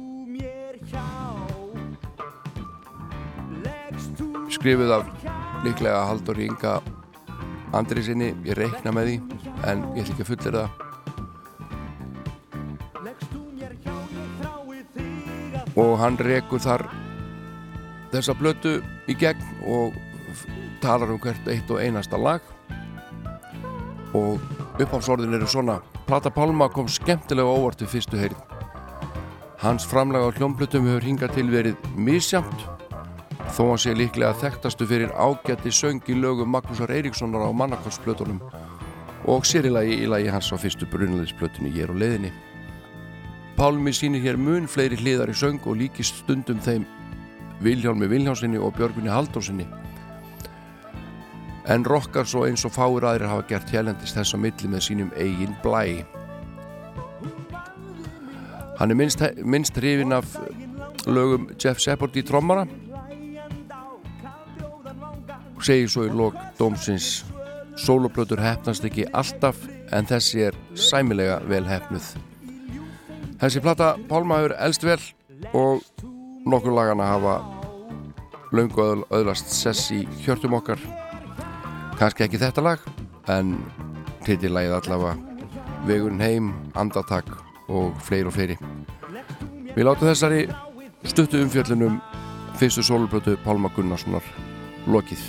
skrifuð 4.55 4.95
af 4.99 5.09
líklega 5.65 6.05
Haldur 6.09 6.39
Inga 6.43 6.81
Andri 7.75 8.03
sinni, 8.07 8.35
ég 8.47 8.59
reikna 8.59 8.93
með 8.95 9.09
því 9.09 9.17
en 9.71 9.87
ég 9.97 10.05
ætl 10.05 10.15
ekki 10.15 10.27
að 10.27 10.31
fullir 10.31 10.59
það 10.61 10.84
og 15.77 15.97
hann 15.99 16.19
rekur 16.19 16.63
þar 16.63 16.87
þessa 18.13 18.37
blötu 18.39 18.77
í 19.11 19.17
gegn 19.19 19.43
og 19.67 19.97
talar 20.83 21.11
um 21.11 21.19
hvert 21.19 21.49
eitt 21.49 21.71
og 21.71 21.81
einasta 21.83 22.21
lag. 22.21 22.41
Og 24.15 24.39
uppháfsorðin 24.79 25.35
eru 25.35 25.49
svona. 25.51 25.81
Plata 26.05 26.29
Pálma 26.29 26.67
kom 26.69 26.89
skemmtilega 26.91 27.49
óvart 27.49 27.81
við 27.81 27.95
fyrstu 27.95 28.19
heyrið 28.21 28.41
Hans 29.63 29.87
framlag 29.89 30.27
á 30.29 30.37
hljómblutum 30.37 30.85
hefur 30.85 31.07
hingað 31.07 31.31
til 31.39 31.45
verið 31.49 31.87
misjamt 31.97 32.67
þó 33.57 33.71
hann 33.71 33.81
sé 33.81 33.95
líklega 33.97 34.37
þekktastu 34.43 34.85
fyrir 34.91 35.15
ágætti 35.17 35.73
söng 35.73 36.05
í 36.13 36.19
lögum 36.19 36.53
Magnúsar 36.53 36.93
Eiríkssonar 36.93 37.47
á 37.49 37.51
mannakorsplötunum 37.57 38.43
og 39.25 39.49
sérilagi 39.49 39.97
í 40.05 40.11
lagi 40.11 40.29
hans 40.29 40.53
á 40.53 40.61
fyrstu 40.61 40.85
brunaliðsplötunni 40.93 41.73
Ég 41.73 41.89
er 41.89 41.95
á 41.97 41.97
leiðinni 41.97 42.35
Pálmi 43.55 43.93
sýnir 43.95 44.23
hér 44.25 44.37
mun 44.41 44.67
fleiri 44.67 44.99
hliðar 44.99 45.31
í 45.31 45.39
söng 45.39 45.63
og 45.63 45.79
líkist 45.79 46.25
stundum 46.25 46.59
þeim 46.65 46.85
Vilhjálmi 47.63 48.09
Vilhjálmsinni 48.11 48.59
og 48.59 48.75
Björgunni 48.75 49.13
Haldórsinni 49.13 49.67
en 51.65 51.85
rokkar 51.85 52.27
svo 52.29 52.45
eins 52.45 52.65
og 52.67 52.75
fáir 52.75 53.07
aðrir 53.09 53.31
hafa 53.31 53.47
gert 53.49 53.71
hérlendist 53.73 54.19
þess 54.19 54.37
á 54.37 54.39
milli 54.41 54.69
með 54.69 54.83
sínum 54.85 55.13
eigin 55.17 55.55
blæ. 55.63 56.05
Hann 58.79 58.91
er 58.91 58.99
minnst, 58.99 59.23
minnst 59.45 59.79
hrifin 59.79 60.13
af 60.13 60.37
lögum 61.07 61.49
Jeff 61.57 61.81
Shepard 61.81 62.17
í 62.17 62.25
trommara 62.27 62.67
og 65.55 65.63
segir 65.65 65.89
svo 65.89 66.05
í 66.09 66.13
lok 66.13 66.37
dómsins 66.59 67.23
soloplötur 67.81 68.43
hefnast 68.43 68.85
ekki 68.85 69.09
alltaf 69.13 69.65
en 69.95 70.11
þessi 70.11 70.49
er 70.51 70.59
sæmilega 70.75 71.41
vel 71.49 71.65
hefnuð 71.69 72.13
Þessi 73.41 73.61
plata 73.65 73.95
Pálma 74.09 74.39
hefur 74.41 74.55
elst 74.63 74.85
vel 74.87 75.01
og 75.53 75.83
nokkur 76.47 76.75
lagana 76.77 77.07
hafa 77.11 77.35
öðl- 78.55 79.07
öðlast 79.11 79.51
sess 79.51 79.91
í 79.93 80.05
hjörtum 80.25 80.55
okkar. 80.55 80.79
Kannski 81.99 82.25
ekki 82.27 82.39
þetta 82.39 82.63
lag 82.63 82.79
en 83.29 83.57
titillagið 84.27 84.77
allavega 84.79 85.17
Vegurinn 85.85 86.21
heim, 86.23 86.53
Andatak 86.75 87.29
og 87.69 87.93
fleiri 88.01 88.31
og 88.31 88.33
fleiri. 88.33 88.57
Við 89.75 89.85
látum 89.85 90.09
þessari 90.09 90.47
stuttu 91.05 91.43
umfjöllunum 91.45 91.99
fyrstu 92.57 92.83
sólblötu 92.87 93.37
Pálma 93.45 93.69
Gunnarssonar 93.75 94.25
lokið 94.87 95.21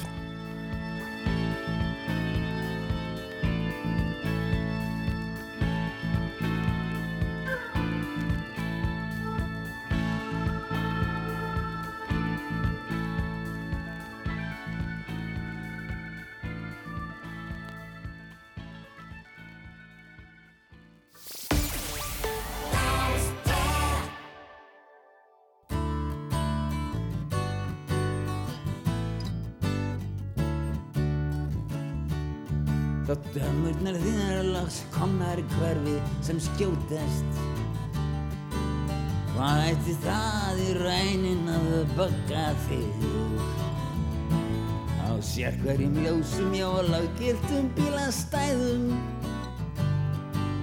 og 46.86 46.92
lágiltum 46.94 47.70
bílastæðum. 47.74 48.90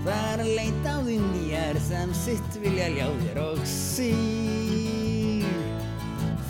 Það 0.02 0.40
að 0.42 0.50
leita 0.56 0.92
á 0.94 0.98
því 1.02 1.16
nýjar 1.22 1.78
sem 1.82 2.12
sitt 2.14 2.56
vilja 2.62 2.88
ljá 2.90 3.06
þér 3.22 3.38
og 3.42 3.60
sír 3.66 5.46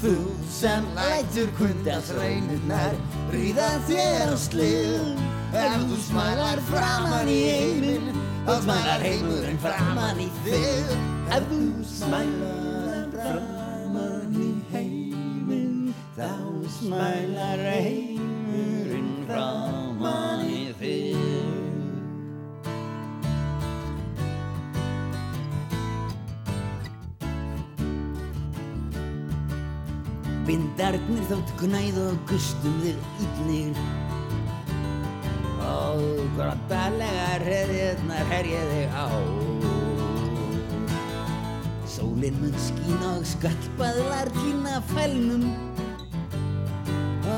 Þú 0.02 0.14
sem 0.50 0.86
lætur 0.96 1.50
kundast 1.58 2.14
reynirnar 2.16 2.96
Ríða 3.32 3.68
þér 3.88 4.32
á 4.32 4.36
slið 4.40 5.20
Ef 5.52 5.84
þú 5.84 5.98
smælar 6.08 6.62
framan 6.70 7.28
í 7.28 7.40
heiminn 7.44 8.08
Þá 8.46 8.54
smælar 8.64 9.04
heimurinn 9.04 9.60
framan 9.62 10.24
í 10.24 10.30
þig. 10.46 10.96
Ef 11.36 11.44
þú 11.52 11.60
smælar 11.92 13.04
framan 13.18 14.40
í 14.40 14.50
heiminn 14.72 15.92
Þá 16.16 16.32
smælar 16.80 17.68
heimurinn 17.68 18.11
Bindarnir 30.52 31.22
þótt 31.30 31.50
gnæð 31.62 31.98
og 32.02 32.16
gustum 32.28 32.74
þig 32.82 32.98
illnir 33.24 33.78
Og 35.64 36.02
grottalega 36.36 37.38
hreðjarnar 37.40 38.28
herja 38.28 38.60
þig 38.68 38.92
á. 38.92 39.06
Sólinn 41.88 42.36
mun 42.42 42.58
skín 42.66 43.00
og 43.14 43.24
skallpaðlar 43.30 44.28
týna 44.36 44.82
fælnum. 44.92 45.48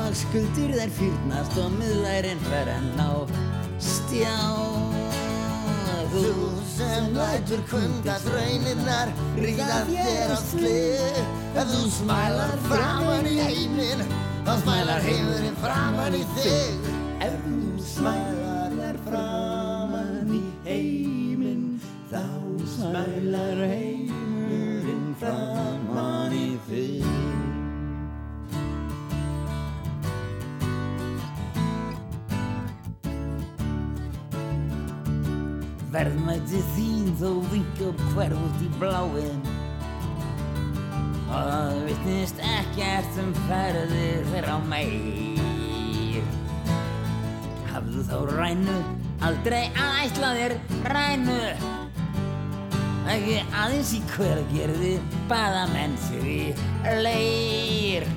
Og 0.01 0.19
skuldur 0.25 0.75
þær 0.75 0.91
fyrnast 0.99 1.55
og 1.63 1.71
miðlærinn 1.79 2.43
fer 2.49 2.73
enn 2.75 2.99
á 2.99 3.23
stjá. 3.79 4.35
Þú 6.11 6.35
sem 6.75 7.07
lætur 7.15 7.63
kundast 7.71 8.27
rauninnar 8.31 9.09
Ríða 9.39 9.81
þér 9.87 10.35
á 10.35 10.39
slið 10.51 11.14
Ef 11.55 11.69
þú 11.71 11.85
smælar 11.87 12.57
framan 12.65 13.27
í 13.31 13.37
heiminn 13.39 14.01
Þá 14.43 14.57
smælar 14.59 15.05
heimurinn 15.05 15.55
framan 15.61 16.17
í 16.17 16.23
þig. 16.35 16.89
Ef 17.23 17.37
þú 17.45 17.85
smælar 17.93 18.99
framan 19.05 20.33
í 20.35 20.41
heiminn 20.65 21.63
Þá 22.11 22.25
smælar 22.73 23.63
heimurinn 23.71 25.15
framan 25.23 26.35
í 26.35 26.51
þig. 26.67 27.07
Verðmæti 35.95 36.65
þín 36.75 37.13
þó 37.15 37.29
vink 37.53 37.85
upp 37.87 38.09
hverfut 38.11 38.65
í 38.67 38.73
bláin 38.81 39.54
Og 41.35 41.47
það 41.51 41.79
vitnist 41.89 42.37
ekkert 42.47 43.17
um 43.19 43.31
ferðir 43.49 44.21
þeirra 44.29 44.55
á 44.55 44.59
meir 44.71 46.29
Hafðu 47.73 48.03
þá 48.07 48.19
rænu, 48.29 48.75
aldrei 49.27 49.65
að 49.75 49.97
ætla 50.05 50.29
þér 50.37 50.53
rænu. 50.93 51.39
Ekki 53.11 53.33
aðeins 53.51 53.91
í 53.97 53.99
hvergerði, 54.13 54.93
baða 55.27 55.65
menn 55.73 55.97
í 56.21 56.37
leir. 57.03 58.07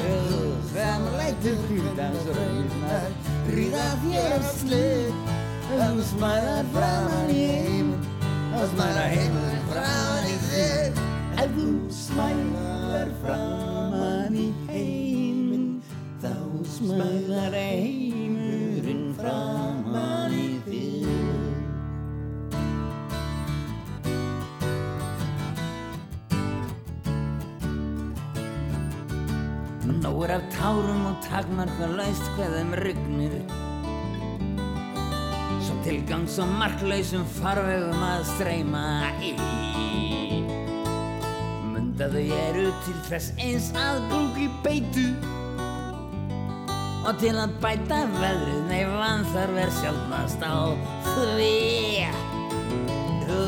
Þú 0.00 0.50
sem 0.72 1.06
lætur 1.14 1.62
hútans 1.68 2.26
raunar, 2.40 3.06
ríða 3.52 3.86
þér 4.02 4.34
af 4.40 4.50
slið. 4.56 5.22
Ef 5.70 5.86
þú 5.86 6.08
smælar 6.10 6.74
framan 6.74 7.30
í 7.30 7.46
heiminn, 7.52 8.10
þá 8.50 8.66
smælar 8.74 9.14
heimurinn 9.14 9.70
framan 9.70 10.26
í 10.26 10.36
þig. 10.48 11.09
Ef 11.40 11.54
þú 11.56 11.70
smælar 11.88 13.08
framann 13.22 14.34
í 14.36 14.50
heiminn, 14.66 15.78
þá 16.20 16.34
smælar 16.68 17.54
heimurinn 17.56 19.06
framann 19.16 20.34
í 20.36 20.58
þig. 20.66 21.06
Nóður 30.04 30.34
af 30.36 30.44
tárum 30.58 31.06
og 31.08 31.22
takmarka 31.24 31.88
læst 31.94 32.28
hvaðum 32.36 32.76
rygnir, 32.84 33.38
Svo 35.64 35.78
tilgang 35.88 36.28
svo 36.28 36.44
marklausum 36.58 37.24
farvegum 37.38 38.04
að 38.10 38.26
streyma 38.34 38.84
í. 39.24 40.29
Munda 42.00 42.16
þau 42.16 42.30
eru 42.32 42.68
til 42.80 42.94
þess 43.10 43.32
eins 43.44 43.66
að 43.76 43.98
búk 44.08 44.36
í 44.40 44.46
beitu. 44.64 45.02
Og 47.04 47.18
til 47.20 47.34
að 47.36 47.52
bæta 47.60 47.98
veðrið 48.14 48.62
nei 48.70 48.86
vanþarf 48.88 49.58
er 49.60 49.72
sjálfnast 49.76 50.40
á 50.40 50.72
því. 51.10 51.50
Þú 53.26 53.42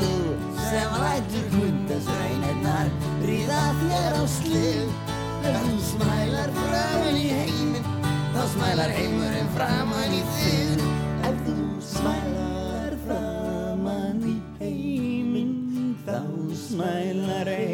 sem 0.66 0.99
lætur 1.01 1.49
hundasrænirnar 1.55 2.93
ríða 3.24 3.62
þér 3.81 4.20
á 4.20 4.24
slið 4.37 4.93
Ef 5.49 5.57
þú 5.57 5.81
smælar 5.89 6.53
framan 6.59 7.20
í 7.23 7.27
heiminn. 7.33 7.91
Þá 8.37 8.43
smælar 8.53 8.97
heimurinn 8.99 9.53
framan 9.57 10.19
í 10.19 10.20
þig 10.37 10.85
Ef 11.31 11.41
þú 11.49 11.57
smælar 11.89 13.01
framan 13.09 14.20
í 14.29 14.37
heiminn. 14.61 15.57
Þá 16.05 16.20
smælar 16.69 17.49
heimurinn 17.49 17.72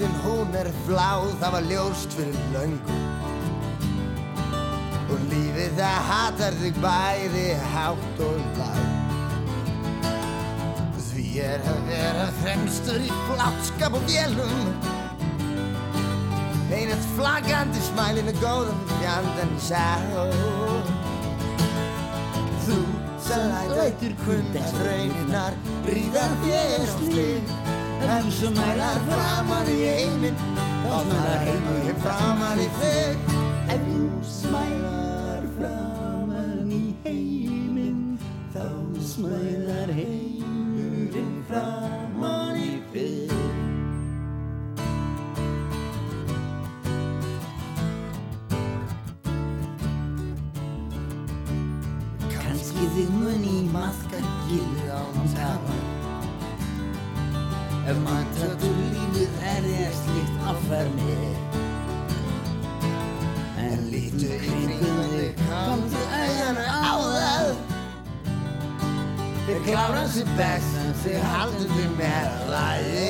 veröldin 0.00 0.20
hún 0.24 0.54
er 0.54 0.70
fláð, 0.86 1.34
það 1.40 1.52
var 1.52 1.64
ljóst 1.68 2.14
fyrir 2.16 2.36
löngu. 2.54 2.96
Og 5.10 5.20
lífið 5.30 5.74
það 5.76 5.98
hatar 6.08 6.54
þig 6.60 6.78
bæði 6.80 7.48
hátt 7.74 8.22
og 8.24 8.40
lág. 8.58 8.80
Því 11.10 11.26
er 11.44 11.60
að 11.66 11.80
vera 11.88 12.28
fremstur 12.42 13.00
í 13.02 13.10
flátskap 13.28 13.94
og 13.94 14.06
vélum. 14.08 14.72
Einast 16.70 17.08
flaggandi 17.16 17.80
smælinu 17.82 18.32
góðum 18.38 18.78
fjandan 19.00 19.56
sá 19.58 19.88
Þú 22.62 22.78
sem 23.26 23.50
lætur 23.74 24.14
kundast 24.22 24.78
rauninnar 24.86 25.58
ríðar 25.88 26.38
þér 26.44 27.69
slið 28.00 28.10
Ef 28.10 28.24
þú 28.24 28.32
smælar 28.48 28.98
framan 29.04 29.68
í 29.68 29.78
heiminn 29.84 30.36
þá 30.84 30.96
smælar 31.04 31.44
heimurinn 31.44 32.00
framan 32.00 32.60
í 32.60 32.68
þig. 32.80 33.16
Ef 33.74 33.86
þú 33.86 34.04
smælar 34.24 35.48
framan 35.58 36.72
í 36.72 36.84
heiminn 37.04 38.18
þá 38.54 38.66
smælar 39.12 39.92
heimurinn 40.00 41.34
framan 41.48 41.99
Ef 57.90 57.96
manntratur 58.06 58.74
lífið 58.92 59.38
er 59.50 59.64
ég 59.66 59.94
slíkt 59.98 60.42
affermi 60.46 61.14
En 63.58 63.80
lítu 63.90 64.28
í 64.30 64.36
kringum 64.44 65.00
þig, 65.10 65.40
komdu 65.48 66.02
auðan 66.20 66.60
á 66.70 66.94
það. 67.02 67.48
Þið 69.48 69.58
klára 69.64 70.04
sér 70.14 70.30
best 70.38 70.78
en 70.84 70.94
þið 71.00 71.26
haldur 71.32 71.72
þig 71.72 71.96
með 71.98 72.38
lagi. 72.52 73.08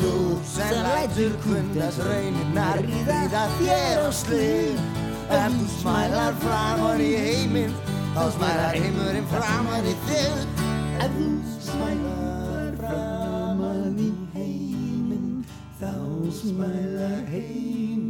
Þú 0.00 0.14
sem 0.54 0.80
lætur 0.86 1.36
kundast 1.44 2.00
rauninnar 2.08 2.80
ríða 2.86 3.44
þér 3.58 4.00
á 4.00 4.10
slið. 4.22 4.80
Ef 5.28 5.60
þú 5.60 5.68
smælar 5.76 6.40
framan 6.46 7.04
í 7.04 7.12
heiminn 7.20 7.76
þá 8.16 8.24
smælar 8.38 8.80
heimurinn 8.80 9.30
framan 9.34 9.92
í 9.92 9.94
þig 10.08 10.59
Ef 11.00 11.12
þú 11.16 11.28
smælar 11.64 12.74
framan 12.76 13.96
í 14.04 14.10
heiminn 14.34 15.30
þá 15.80 15.92
smælar 16.36 17.22
heimurinn 17.30 18.09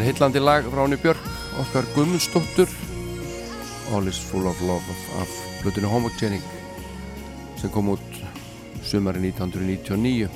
heitlandi 0.00 0.40
lag 0.40 0.64
frá 0.72 0.82
henni 0.86 0.96
Björk, 0.96 1.24
okkar 1.60 1.84
Guðmundsdóttur. 1.94 2.70
All 3.92 4.08
is 4.08 4.18
full 4.18 4.46
of 4.48 4.60
love 4.64 4.94
af 5.20 5.28
blötunni 5.62 5.88
Homogenic 5.90 6.42
sem 7.60 7.70
kom 7.70 7.90
út 7.92 8.16
sumari 8.82 9.20
1999 9.28 10.30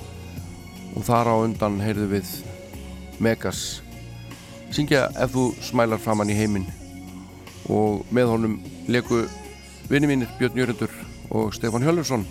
og 0.96 1.06
þar 1.08 1.30
á 1.32 1.34
undan 1.40 1.80
heyrðu 1.80 2.10
við 2.12 2.34
Megas. 3.18 3.80
Syngja 4.70 5.06
ef 5.16 5.32
þú 5.32 5.48
smælar 5.64 6.02
framann 6.02 6.30
í 6.30 6.36
heiminn. 6.36 6.68
Og 7.72 8.04
með 8.14 8.32
honum 8.34 8.60
leku 8.92 9.24
vinni 9.88 10.10
mínir 10.10 10.30
Björn 10.38 10.60
Jörgundur 10.60 10.92
og 11.30 11.54
Stefán 11.56 11.86
Hjöllursson 11.86 12.26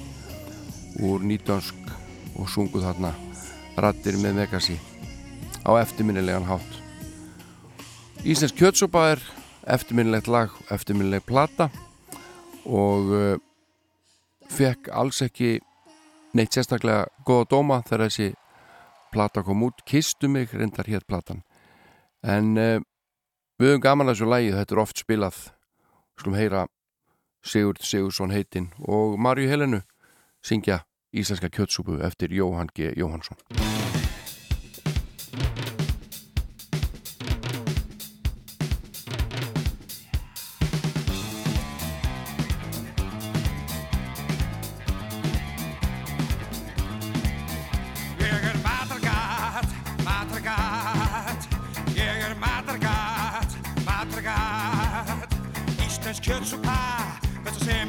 úr 1.04 1.26
nýtönsk 1.26 1.92
og 2.40 2.50
sunguð 2.52 2.86
þarna 2.88 3.16
rattir 3.82 4.20
með 4.22 4.40
Megasi 4.40 4.80
á 5.66 5.72
eftirminnilegan 5.82 6.48
hátt 6.48 6.75
Íslensk 8.26 8.58
kjötsopa 8.58 9.04
er 9.12 9.20
eftirminnilegt 9.70 10.26
lag, 10.34 10.54
eftirminnileg 10.74 11.22
plata 11.30 11.68
og 12.66 13.12
uh, 13.14 13.36
fekk 14.50 14.90
alls 14.90 15.22
ekki 15.22 15.60
neitt 16.34 16.58
sérstaklega 16.58 17.04
góða 17.28 17.46
dóma 17.54 17.78
þegar 17.86 18.08
þessi 18.08 18.32
plata 19.14 19.46
kom 19.46 19.62
út. 19.68 19.86
Kistu 19.86 20.26
mig 20.26 20.58
reyndar 20.58 20.90
hér 20.90 21.06
platan. 21.06 21.44
En 22.26 22.58
uh, 22.58 22.82
við 23.62 23.76
höfum 23.76 23.86
gaman 23.86 24.10
að 24.10 24.16
þessu 24.18 24.32
lægi 24.34 24.58
þetta 24.58 24.74
er 24.74 24.84
oft 24.88 25.06
spilað. 25.06 25.42
Skulum 26.18 26.42
heyra 26.42 26.66
Sigurd 27.46 27.86
Sigursson 27.86 28.34
heitinn 28.34 28.72
og 28.82 29.20
Marju 29.22 29.54
Helenu 29.54 29.84
syngja 30.42 30.82
Íslenska 31.14 31.54
kjötsúpu 31.54 32.02
eftir 32.02 32.34
Jóhann 32.34 32.74
G. 32.74 32.90
Jóhannsson 32.98 33.38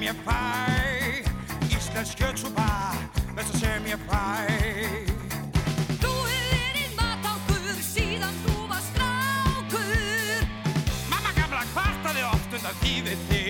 ég 0.07 0.15
fæ 0.27 0.39
Íslensk 1.77 2.15
kjötsúpa, 2.19 2.69
besta 3.35 3.59
sem 3.59 3.87
ég 3.91 4.01
fæ 4.07 4.23
Þú 6.03 6.13
hefur 6.31 6.47
verið 6.53 6.93
matákur 7.01 7.81
síðan 7.83 8.37
þú 8.45 8.55
var 8.71 8.85
strákur 8.87 10.47
Mamma 11.11 11.35
gamla 11.39 11.65
kvartaði 11.73 12.23
oft 12.31 12.55
undan 12.61 12.79
tífið 12.85 13.27
þig 13.33 13.46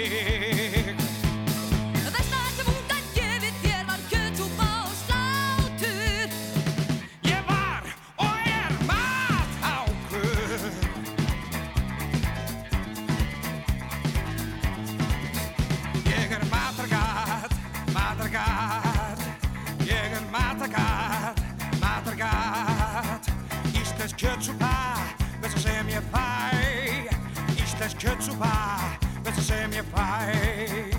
Íslensk 27.96 28.18
kjötsúpa, 28.18 28.98
besta 29.22 29.40
sem 29.40 29.72
ég 29.72 29.84
fæ 29.92 30.95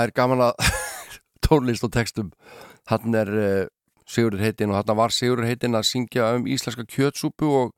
það 0.00 0.08
er 0.08 0.16
gaman 0.16 0.44
að 0.48 0.70
tónlist 1.46 1.84
og 1.84 1.92
textum. 1.94 2.32
Hann 2.90 3.16
er 3.16 3.30
uh, 3.34 3.66
Sigurður 4.10 4.42
heitinn 4.42 4.72
og 4.72 4.80
hann 4.80 4.98
var 4.98 5.14
Sigurður 5.14 5.50
heitinn 5.50 5.78
að 5.78 5.88
syngja 5.90 6.32
um 6.38 6.48
íslenska 6.50 6.86
kjötsúpu 6.88 7.50
og, 7.60 7.74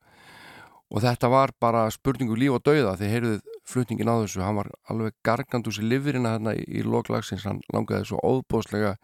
og 0.93 1.03
þetta 1.05 1.29
var 1.33 1.53
bara 1.61 1.89
spurningu 1.93 2.39
líf 2.39 2.57
og 2.57 2.65
dauða. 2.65 2.95
Þegar 3.01 3.15
heyrðuð 3.17 3.59
flutningin 3.69 4.13
á 4.13 4.17
þessu. 4.23 4.45
Hann 4.45 4.61
var 4.61 4.71
alveg 4.93 5.19
gargand 5.27 5.69
úr 5.69 5.77
sér 5.77 5.89
livrina 5.91 6.37
hérna 6.37 6.57
í, 6.57 6.65
í 6.65 6.87
loklagsins, 6.87 7.47
hann 7.49 7.61
langaði 7.75 8.09
svo 8.11 8.23
óbóðslega 8.23 8.97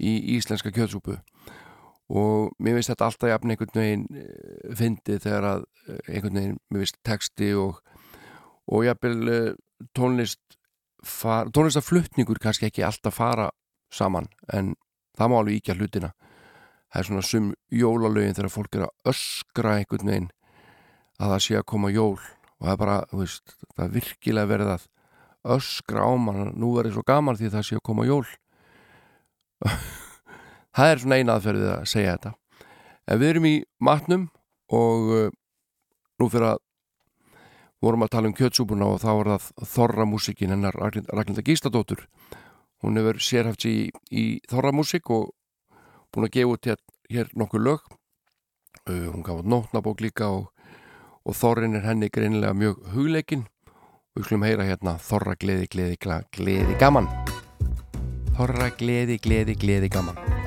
í 0.00 0.16
íslenska 0.38 0.72
kjötsúpu. 0.74 1.18
Og 2.14 2.52
mér 2.60 2.78
finnst 2.78 2.92
þetta 2.92 3.08
alltaf 3.08 3.30
jafn 3.30 3.52
einhvern 3.52 3.78
veginn 3.80 4.08
uh, 4.20 4.72
fyndið 4.78 5.22
þegar 5.26 5.50
að 5.50 5.66
uh, 5.66 6.00
einhvern 6.08 6.40
veginn, 6.40 6.58
mér 6.70 6.84
finnst 6.84 7.00
texti 7.06 7.52
og, 7.58 7.80
og 8.68 8.84
jafnvel 8.86 9.54
tónlist 9.96 10.43
far, 11.08 11.50
tónlistaflutningur 11.54 12.40
kannski 12.42 12.68
ekki 12.68 12.84
alltaf 12.86 13.18
fara 13.18 13.48
saman 13.94 14.28
en 14.52 14.74
það 15.18 15.30
má 15.30 15.36
alveg 15.38 15.60
íkja 15.60 15.76
hlutina. 15.78 16.12
Það 16.92 17.00
er 17.00 17.08
svona 17.08 17.26
sum 17.26 17.50
jólalögin 17.74 18.36
þegar 18.36 18.54
fólk 18.54 18.78
er 18.78 18.86
að 18.86 19.12
öskra 19.14 19.76
einhvern 19.78 20.10
veginn 20.10 20.30
að 21.18 21.34
það 21.34 21.44
sé 21.46 21.58
að 21.58 21.68
koma 21.70 21.90
jól 21.94 22.18
og 22.18 22.66
það 22.66 22.72
er 22.74 22.80
bara, 22.82 22.96
þú 23.10 23.20
veist, 23.22 23.56
það 23.74 23.84
er 23.84 23.94
virkilega 23.98 24.50
verið 24.50 24.72
að 24.74 24.86
öskra 25.54 26.06
á 26.06 26.12
mann 26.16 26.54
nú 26.56 26.72
er 26.78 26.88
það 26.88 26.96
svo 26.96 27.04
gaman 27.06 27.38
því 27.38 27.52
það 27.52 27.66
sé 27.68 27.78
að 27.78 27.86
koma 27.90 28.08
jól. 28.08 28.24
Það 30.74 30.90
er 30.90 30.98
svona 30.98 31.16
eina 31.20 31.34
aðferðið 31.38 31.68
að 31.70 31.84
segja 31.86 32.14
þetta. 32.16 32.30
En 33.06 33.18
við 33.20 33.28
erum 33.30 33.44
í 33.46 33.52
matnum 33.84 34.24
og 34.74 35.10
uh, 35.14 35.28
nú 36.18 36.26
fyrir 36.32 36.48
að 36.48 36.62
vorum 37.84 38.06
að 38.06 38.14
tala 38.16 38.30
um 38.30 38.36
kjötsúbuna 38.38 38.88
og 38.88 39.02
þá 39.02 39.10
var 39.12 39.30
það 39.34 39.68
þorramúsikin 39.74 40.54
hennar 40.54 40.76
Ragnhilda 40.80 41.44
Gístadóttur 41.44 42.06
hún 42.84 43.00
hefur 43.00 43.20
sérhæft 43.20 43.64
sér 43.64 43.72
í, 43.72 43.92
í 44.12 44.24
þorramúsik 44.50 45.08
og 45.14 45.32
búin 46.12 46.28
að 46.28 46.34
gefa 46.36 46.52
út 46.52 46.68
hér, 46.68 46.80
hér 47.10 47.32
nokkur 47.32 47.64
lög. 47.64 47.88
Uh, 48.84 49.08
hún 49.14 49.24
gaf 49.24 49.40
nótnabók 49.40 50.04
líka 50.04 50.28
og, 50.28 50.50
og 51.24 51.38
þorrin 51.38 51.78
er 51.78 51.86
henni 51.88 52.12
greinilega 52.12 52.52
mjög 52.52 52.84
hugleikin 52.92 53.46
og 53.64 54.20
við 54.20 54.28
skulum 54.28 54.44
heyra 54.46 54.68
hérna 54.68 54.98
þorra 55.00 55.38
gleði, 55.40 55.70
gleði, 55.72 56.00
gleði, 56.04 56.28
gleði 56.36 56.80
gaman. 56.82 57.08
Þorra 58.36 58.68
gleði, 58.76 59.20
gleði, 59.22 59.56
gleði 59.56 59.94
gaman. 59.94 60.43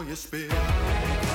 Svo 0.00 0.08
ég 0.08 1.29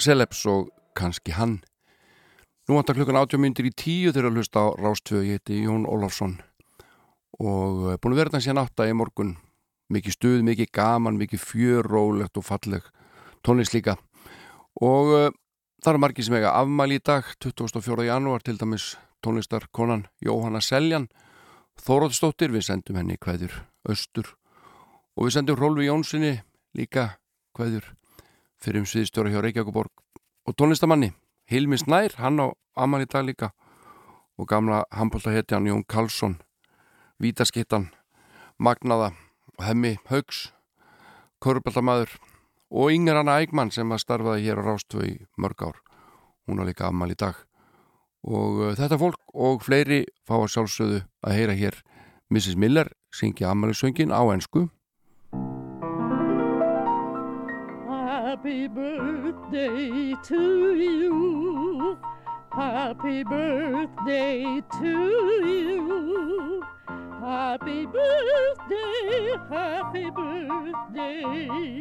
Celebs 0.00 0.44
og 0.50 0.70
kannski 0.98 1.34
hann. 1.36 1.58
Nú 2.68 2.76
vantar 2.76 2.98
klukkan 2.98 3.16
80 3.16 3.40
myndir 3.40 3.68
í 3.68 3.72
tíu 3.72 4.12
þegar 4.12 4.30
að 4.30 4.38
hlusta 4.38 4.60
á 4.60 4.66
Rástvö, 4.76 5.22
ég 5.24 5.38
heiti 5.38 5.62
Jón 5.64 5.86
Ólafsson 5.88 6.38
og 7.38 7.92
eh, 7.92 7.98
búin 8.00 8.14
að 8.14 8.20
vera 8.20 8.32
þannig 8.32 8.46
síðan 8.46 8.62
átta 8.64 8.88
í 8.88 8.96
morgun. 8.96 9.36
Mikið 9.88 10.14
stuð, 10.16 10.40
mikið 10.44 10.72
gaman, 10.74 11.16
mikið 11.20 11.40
fjör, 11.40 11.86
rólegt 11.88 12.36
og 12.36 12.44
falleg 12.44 12.88
tónlist 13.46 13.72
líka. 13.72 13.94
Og 14.84 15.12
uh, 15.14 15.30
það 15.80 15.92
eru 15.94 16.02
margir 16.02 16.26
sem 16.26 16.36
eiga 16.36 16.52
afmæli 16.58 16.98
í 16.98 17.04
dag 17.04 17.30
24. 17.40 18.04
janúar 18.04 18.44
til 18.44 18.58
dæmis 18.60 18.90
tónlistarkonan 19.24 20.04
Jóhanna 20.22 20.60
Seljan 20.62 21.08
Þóróðsdóttir, 21.78 22.52
við 22.52 22.66
sendum 22.66 22.98
henni 22.98 23.16
hvaður 23.22 23.54
austur. 23.88 24.34
Og 25.16 25.28
við 25.28 25.38
sendum 25.38 25.58
Rólfi 25.58 25.88
Jónssoni 25.88 26.34
líka 26.76 27.14
hvaður 27.56 27.94
fyrir 28.62 28.82
um 28.82 28.88
sviðstjóra 28.88 29.32
hjá 29.32 29.40
Reykjavíkuborg 29.42 29.90
og 30.48 30.56
tónlistamanni 30.58 31.12
Hilmi 31.48 31.78
Snær, 31.80 32.12
hann 32.20 32.40
á 32.42 32.46
amal 32.76 33.02
í 33.04 33.08
dag 33.08 33.24
líka 33.24 33.52
og 34.38 34.48
gamla 34.50 34.84
handbóltahetjan 34.94 35.66
Jón 35.66 35.84
Karlsson 35.88 36.38
Vítaskittan 37.22 37.88
Magnaða 38.58 39.12
Hemmi 39.62 39.96
Haugs 40.10 40.52
Körubaltamæður 41.42 42.18
og 42.70 42.92
Inger 42.92 43.20
Anna 43.20 43.38
Ægmann 43.40 43.72
sem 43.74 43.90
að 43.94 44.02
starfaði 44.04 44.46
hér 44.48 44.60
á 44.60 44.66
Rástvö 44.66 45.06
í 45.06 45.14
mörg 45.38 45.62
ár 45.70 45.78
hún 46.48 46.60
á 46.62 46.68
líka 46.68 46.88
amal 46.88 47.10
í 47.12 47.18
dag 47.18 47.36
og 48.26 48.62
uh, 48.62 48.74
þetta 48.76 48.98
fólk 48.98 49.20
og 49.34 49.62
fleiri 49.64 50.02
fá 50.26 50.36
að 50.40 50.50
sjálfsögðu 50.54 51.02
að 51.22 51.36
heyra 51.38 51.54
hér 51.58 51.78
Mrs. 52.28 52.58
Miller 52.60 52.90
syngja 53.14 53.52
amalisöngin 53.52 54.12
á 54.12 54.20
ensku 54.34 54.68
Happy 58.28 58.68
birthday 58.68 60.12
to 60.22 60.74
you. 60.76 61.96
Happy 62.52 63.24
birthday 63.24 64.60
to 64.78 64.92
you. 65.48 66.62
Happy 67.24 67.86
birthday, 67.86 69.32
happy 69.48 70.10
birthday. 70.10 71.80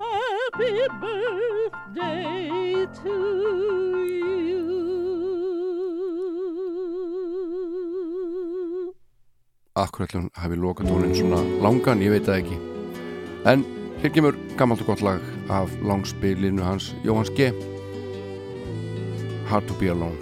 Happy 0.00 0.74
birthday 1.04 2.86
to 3.02 3.16
you. 4.08 4.64
Akkurat 9.74 10.12
hún 10.12 10.30
hafi 10.32 10.56
lokatónin 10.56 11.14
svona 11.14 11.44
langan, 11.60 12.00
ég 12.00 12.10
veit 12.16 12.24
það 12.24 12.38
ekki 12.40 12.56
en 13.44 13.77
hér 14.02 14.10
kemur 14.14 14.34
gammalt 14.58 14.80
og 14.80 14.86
gott 14.86 15.02
lag 15.02 15.20
af 15.50 15.68
langspilinu 15.82 16.62
hans 16.62 16.96
Jóhanns 17.04 17.30
G 17.36 17.52
Hard 19.46 19.66
to 19.66 19.74
be 19.80 19.88
alone 19.90 20.18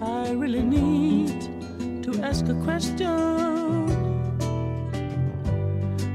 I 0.00 0.34
really 0.34 0.62
need 0.62 1.40
to 2.02 2.22
ask 2.22 2.48
a 2.48 2.54
question. 2.64 3.86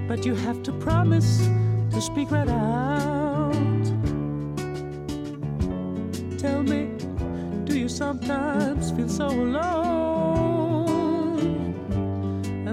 But 0.08 0.26
you 0.26 0.36
have 0.36 0.64
to 0.64 0.72
promise 0.72 1.48
to 1.92 2.02
speak 2.02 2.32
right 2.32 2.50
out. 2.50 3.86
Tell 6.38 6.64
me, 6.64 6.90
do 7.66 7.78
you 7.78 7.90
sometimes 7.90 8.92
feel 8.92 9.10
so 9.10 9.28
alone? 9.28 10.37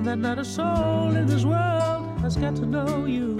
And 0.06 0.22
that 0.22 0.28
not 0.28 0.38
a 0.38 0.44
soul 0.44 1.16
in 1.16 1.26
this 1.26 1.46
world 1.46 2.20
has 2.20 2.36
got 2.36 2.54
to 2.56 2.66
know 2.66 3.06
you. 3.06 3.38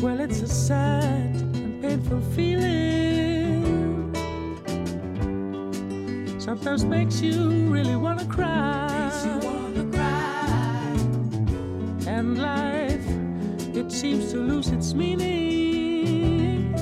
Well, 0.00 0.20
it's 0.20 0.42
a 0.42 0.46
sad 0.46 1.34
and 1.34 1.82
painful 1.82 2.20
feeling. 2.36 4.14
Sometimes 6.38 6.84
makes 6.84 7.20
you 7.20 7.66
really 7.66 7.96
wanna 7.96 8.24
cry. 8.26 8.57
Seems 13.98 14.30
to 14.30 14.38
lose 14.38 14.68
its 14.68 14.94
meaning. 14.94 16.72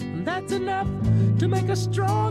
And 0.00 0.26
that's 0.26 0.50
enough 0.50 0.88
to 1.38 1.46
make 1.46 1.68
a 1.68 1.76
strong 1.76 2.21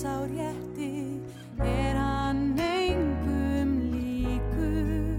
sá 0.00 0.14
rétti, 0.36 0.92
er 1.64 1.96
hann 1.96 2.40
engum 2.58 3.70
líkur. 3.92 5.16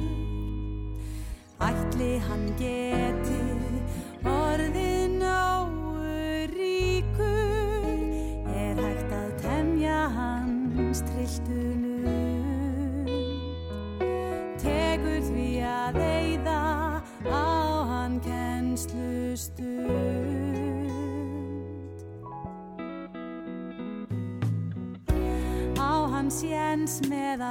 Ætli 1.70 2.12
hann 2.28 2.46
geti 2.60 2.87
séns 26.98 27.10
meðal 27.10 27.47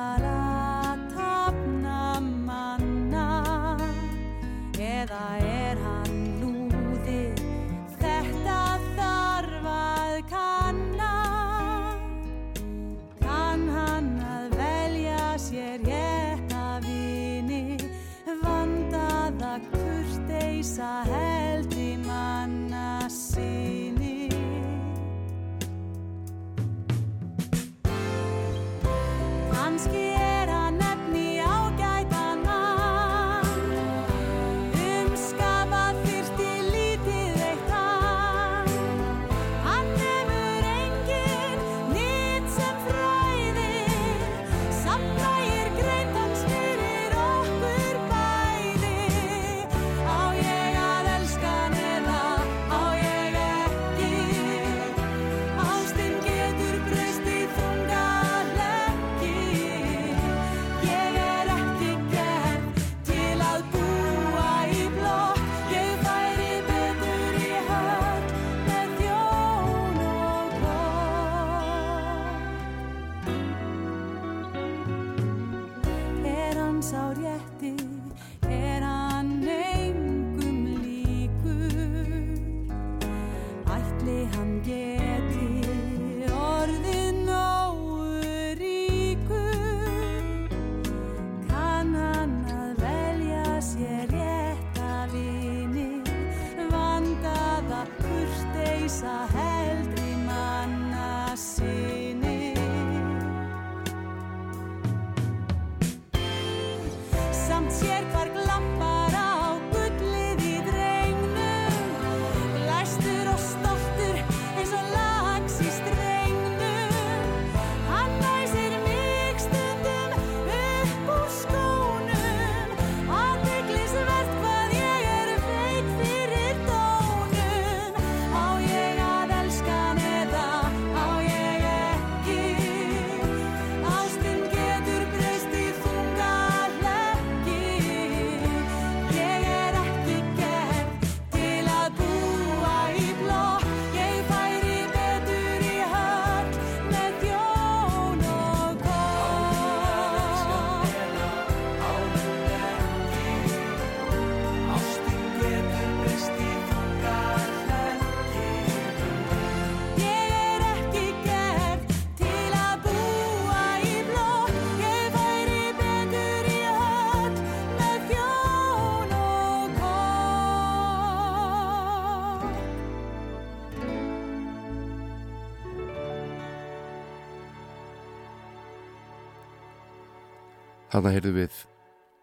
Þarna 180.96 181.10
heyrðum 181.12 181.34
við 181.36 181.56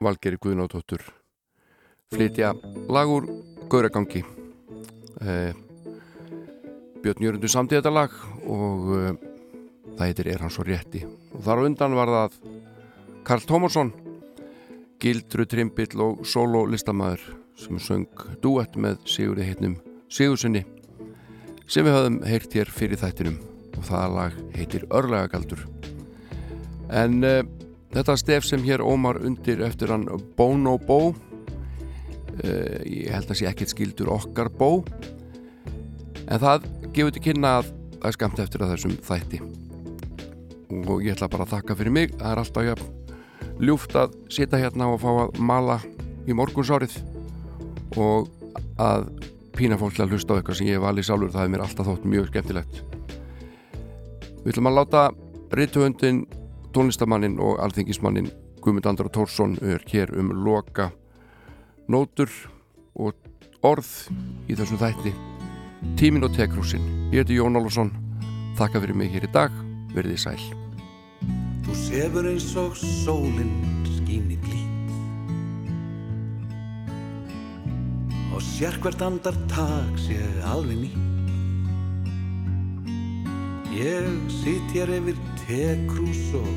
Valgeri 0.02 0.38
Guðnádóttur 0.42 1.02
flytja 2.10 2.56
lagur 2.90 3.28
Gauragangi. 3.70 4.24
Eh, 5.22 5.54
Björn 7.04 7.22
Jörgundur 7.22 7.54
samtíð 7.54 7.84
þetta 7.84 7.94
lag 7.94 8.18
og 8.50 8.90
eh, 8.98 9.20
það 9.92 10.04
heitir 10.08 10.32
Er 10.34 10.42
hann 10.42 10.56
svo 10.58 10.66
rétti? 10.66 11.04
Og 11.38 11.46
þar 11.46 11.62
á 11.62 11.66
undan 11.70 12.00
var 12.02 12.16
það 12.16 12.42
Karl 13.30 13.48
Tómarsson 13.54 13.94
Gildru 14.98 15.46
Trimbill 15.46 16.02
og 16.02 16.26
solo 16.26 16.66
listamæður 16.66 17.30
sem 17.54 17.78
söng 17.78 18.10
duett 18.42 18.74
með 18.74 19.06
Sigurði 19.06 19.52
heitnum 19.52 19.78
Sigursinni 20.10 20.66
sem 21.70 21.86
við 21.86 22.00
höfum 22.00 22.24
heyrt 22.26 22.58
hér 22.58 22.74
fyrir 22.74 23.06
þættinum. 23.06 23.38
Og 23.78 23.86
það 23.86 24.18
lag 24.18 24.46
heitir 24.58 24.90
Örlagagaldur. 24.90 25.62
En 26.90 27.22
uh, 27.22 27.46
þetta 27.94 28.18
stef 28.20 28.48
sem 28.48 28.64
hér 28.66 28.84
ómar 28.86 29.22
undir 29.22 29.62
eftir 29.66 29.94
hann 29.94 30.08
Bono 30.38 30.78
Bó 30.82 31.00
uh, 31.12 31.16
ég 32.86 33.12
held 33.14 33.30
að 33.30 33.40
sé 33.40 33.50
ekkert 33.50 33.74
skildur 33.74 34.12
okkar 34.14 34.50
Bó 34.58 34.84
en 36.24 36.40
það 36.42 36.68
gefur 36.94 37.14
til 37.14 37.26
kynna 37.30 37.58
að 37.60 37.72
það 38.04 38.10
er 38.10 38.18
skamt 38.18 38.42
eftir 38.44 38.64
að 38.64 38.74
þessum 38.74 38.96
þætti. 39.08 39.40
Og 40.84 41.04
ég 41.06 41.14
ætla 41.14 41.30
bara 41.32 41.46
að 41.46 41.54
þakka 41.56 41.78
fyrir 41.80 41.96
mig 41.96 42.14
það 42.18 42.32
er 42.32 42.42
alltaf 42.42 42.68
jafn 42.68 42.92
ljúft 43.64 43.96
að 43.96 44.16
sita 44.34 44.60
hérna 44.60 44.90
og 44.92 45.02
fá 45.04 45.10
að 45.12 45.40
mala 45.46 45.78
í 46.28 46.36
morgunsárið 46.36 46.96
og 48.00 48.32
að 48.82 49.08
pína 49.54 49.78
fólk 49.78 49.96
til 49.96 50.06
að 50.08 50.16
hlusta 50.16 50.34
á 50.34 50.38
eitthvað 50.40 50.60
sem 50.60 50.70
ég 50.70 50.80
hef 50.80 50.86
valið 50.88 51.08
sjálfur 51.08 51.34
það 51.36 51.46
er 51.46 51.52
mér 51.54 51.66
alltaf 51.68 51.90
þótt 51.90 52.08
mjög 52.10 52.30
skemmtilegt. 52.32 52.80
Við 54.44 54.52
ætlum 54.54 54.70
að 54.72 54.78
láta 54.80 55.04
rituhundin, 55.54 56.24
tónlistamannin 56.74 57.40
og 57.40 57.60
alþingismannin 57.64 58.32
Guðmund 58.64 58.88
Andra 58.90 59.10
Tórsson 59.10 59.58
er 59.62 59.84
hér 59.92 60.14
um 60.18 60.32
loka 60.46 60.92
nótur 61.88 62.32
og 62.96 63.14
orð 63.64 63.92
í 64.48 64.56
þessum 64.56 64.80
þætti. 64.82 65.14
Tímin 66.00 66.24
og 66.24 66.36
tekrúsin. 66.36 66.84
Ég 67.12 67.24
heiti 67.24 67.38
Jón 67.38 67.60
Álfarsson 67.60 67.92
Þakka 68.54 68.84
fyrir 68.84 68.98
mig 68.98 69.10
hér 69.10 69.24
í 69.26 69.32
dag, 69.34 69.54
verðið 69.96 70.20
sæl. 70.22 70.42
Þú 71.66 71.78
sefur 71.80 72.28
eins 72.30 72.52
og 72.62 72.76
sólinn 72.78 73.54
skín 73.88 74.28
í 74.30 74.38
blít. 74.44 74.92
Og 78.34 78.44
sér 78.46 78.78
hvert 78.84 79.02
andartak 79.06 79.98
sé 80.02 80.20
alveg 80.50 80.86
ný 80.86 80.92
Ég 83.74 84.06
sitt 84.30 84.70
hér 84.76 84.92
yfir 85.00 85.18
tekrús 85.48 86.34
og 86.40 86.54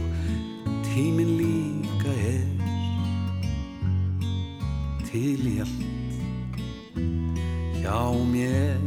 tíminn 0.87 1.37
líka 1.41 2.13
er 2.15 2.45
til 5.09 5.43
í 5.51 5.57
allt 5.65 6.15
hjá 7.81 8.03
mér. 8.31 8.79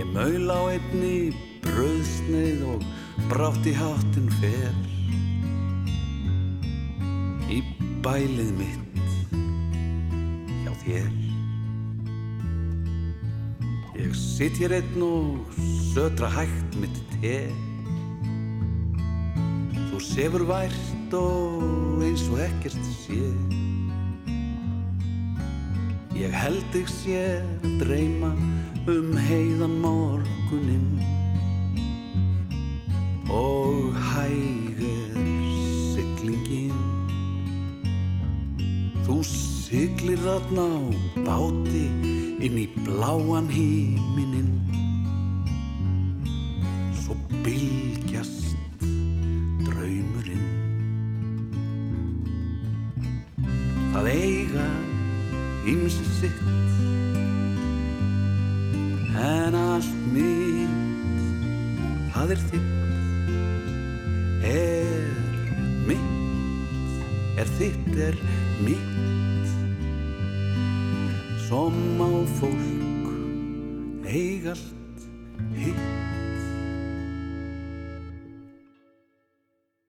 Ég 0.00 0.12
maul 0.14 0.52
á 0.52 0.60
einni 0.74 1.32
bröðsneið 1.64 2.66
og 2.74 2.84
brátt 3.32 3.64
í 3.68 3.74
háttin 3.76 4.30
fer 4.40 4.76
í 7.50 7.64
bælið 8.04 8.54
mitt 8.60 9.02
hjá 10.62 10.72
þér. 10.84 11.29
Ég 14.00 14.14
sitt 14.16 14.56
hér 14.56 14.72
einn 14.72 15.02
og 15.04 15.56
södra 15.92 16.28
hægt 16.32 16.76
mitt 16.80 16.98
te. 17.20 17.50
Þú 19.90 19.98
sefur 20.00 20.44
vært 20.48 21.12
og 21.18 22.00
eins 22.06 22.22
og 22.32 22.38
ekkert 22.40 22.86
sé. 23.02 23.18
Ég 26.16 26.32
held 26.32 26.64
þig 26.72 26.88
sé 26.94 27.18
að 27.42 27.74
dreyma 27.82 28.30
um 28.88 29.10
heiðan 29.26 29.76
morguninn. 29.84 31.02
Og 33.28 33.92
hægur 34.14 35.20
siglingin. 35.90 36.80
Þú 39.04 39.20
siglir 39.34 40.24
þarna 40.24 40.70
á 40.72 40.80
báti 41.28 42.19
inn 42.40 42.56
í 42.56 42.66
bláan 42.84 43.48
híminin 43.52 44.50
Svo 47.00 47.16
bylgjast 47.44 48.56
draumurinn. 49.66 50.46
Það 53.92 54.10
eiga 54.14 54.68
ymsi 55.68 56.06
sitt 56.20 56.40
En 59.20 59.54
allt 59.54 59.96
mitt, 60.14 61.24
það 62.14 62.30
er 62.32 62.44
þitt. 62.50 62.70
Er 64.48 65.10
mitt, 65.88 67.02
er 67.42 67.50
þitt, 67.58 67.90
er 68.06 68.16
mitt 68.64 69.29
Som 71.50 71.98
á 71.98 72.10
fólk 72.38 73.08
eig 74.06 74.46
allt 74.46 75.02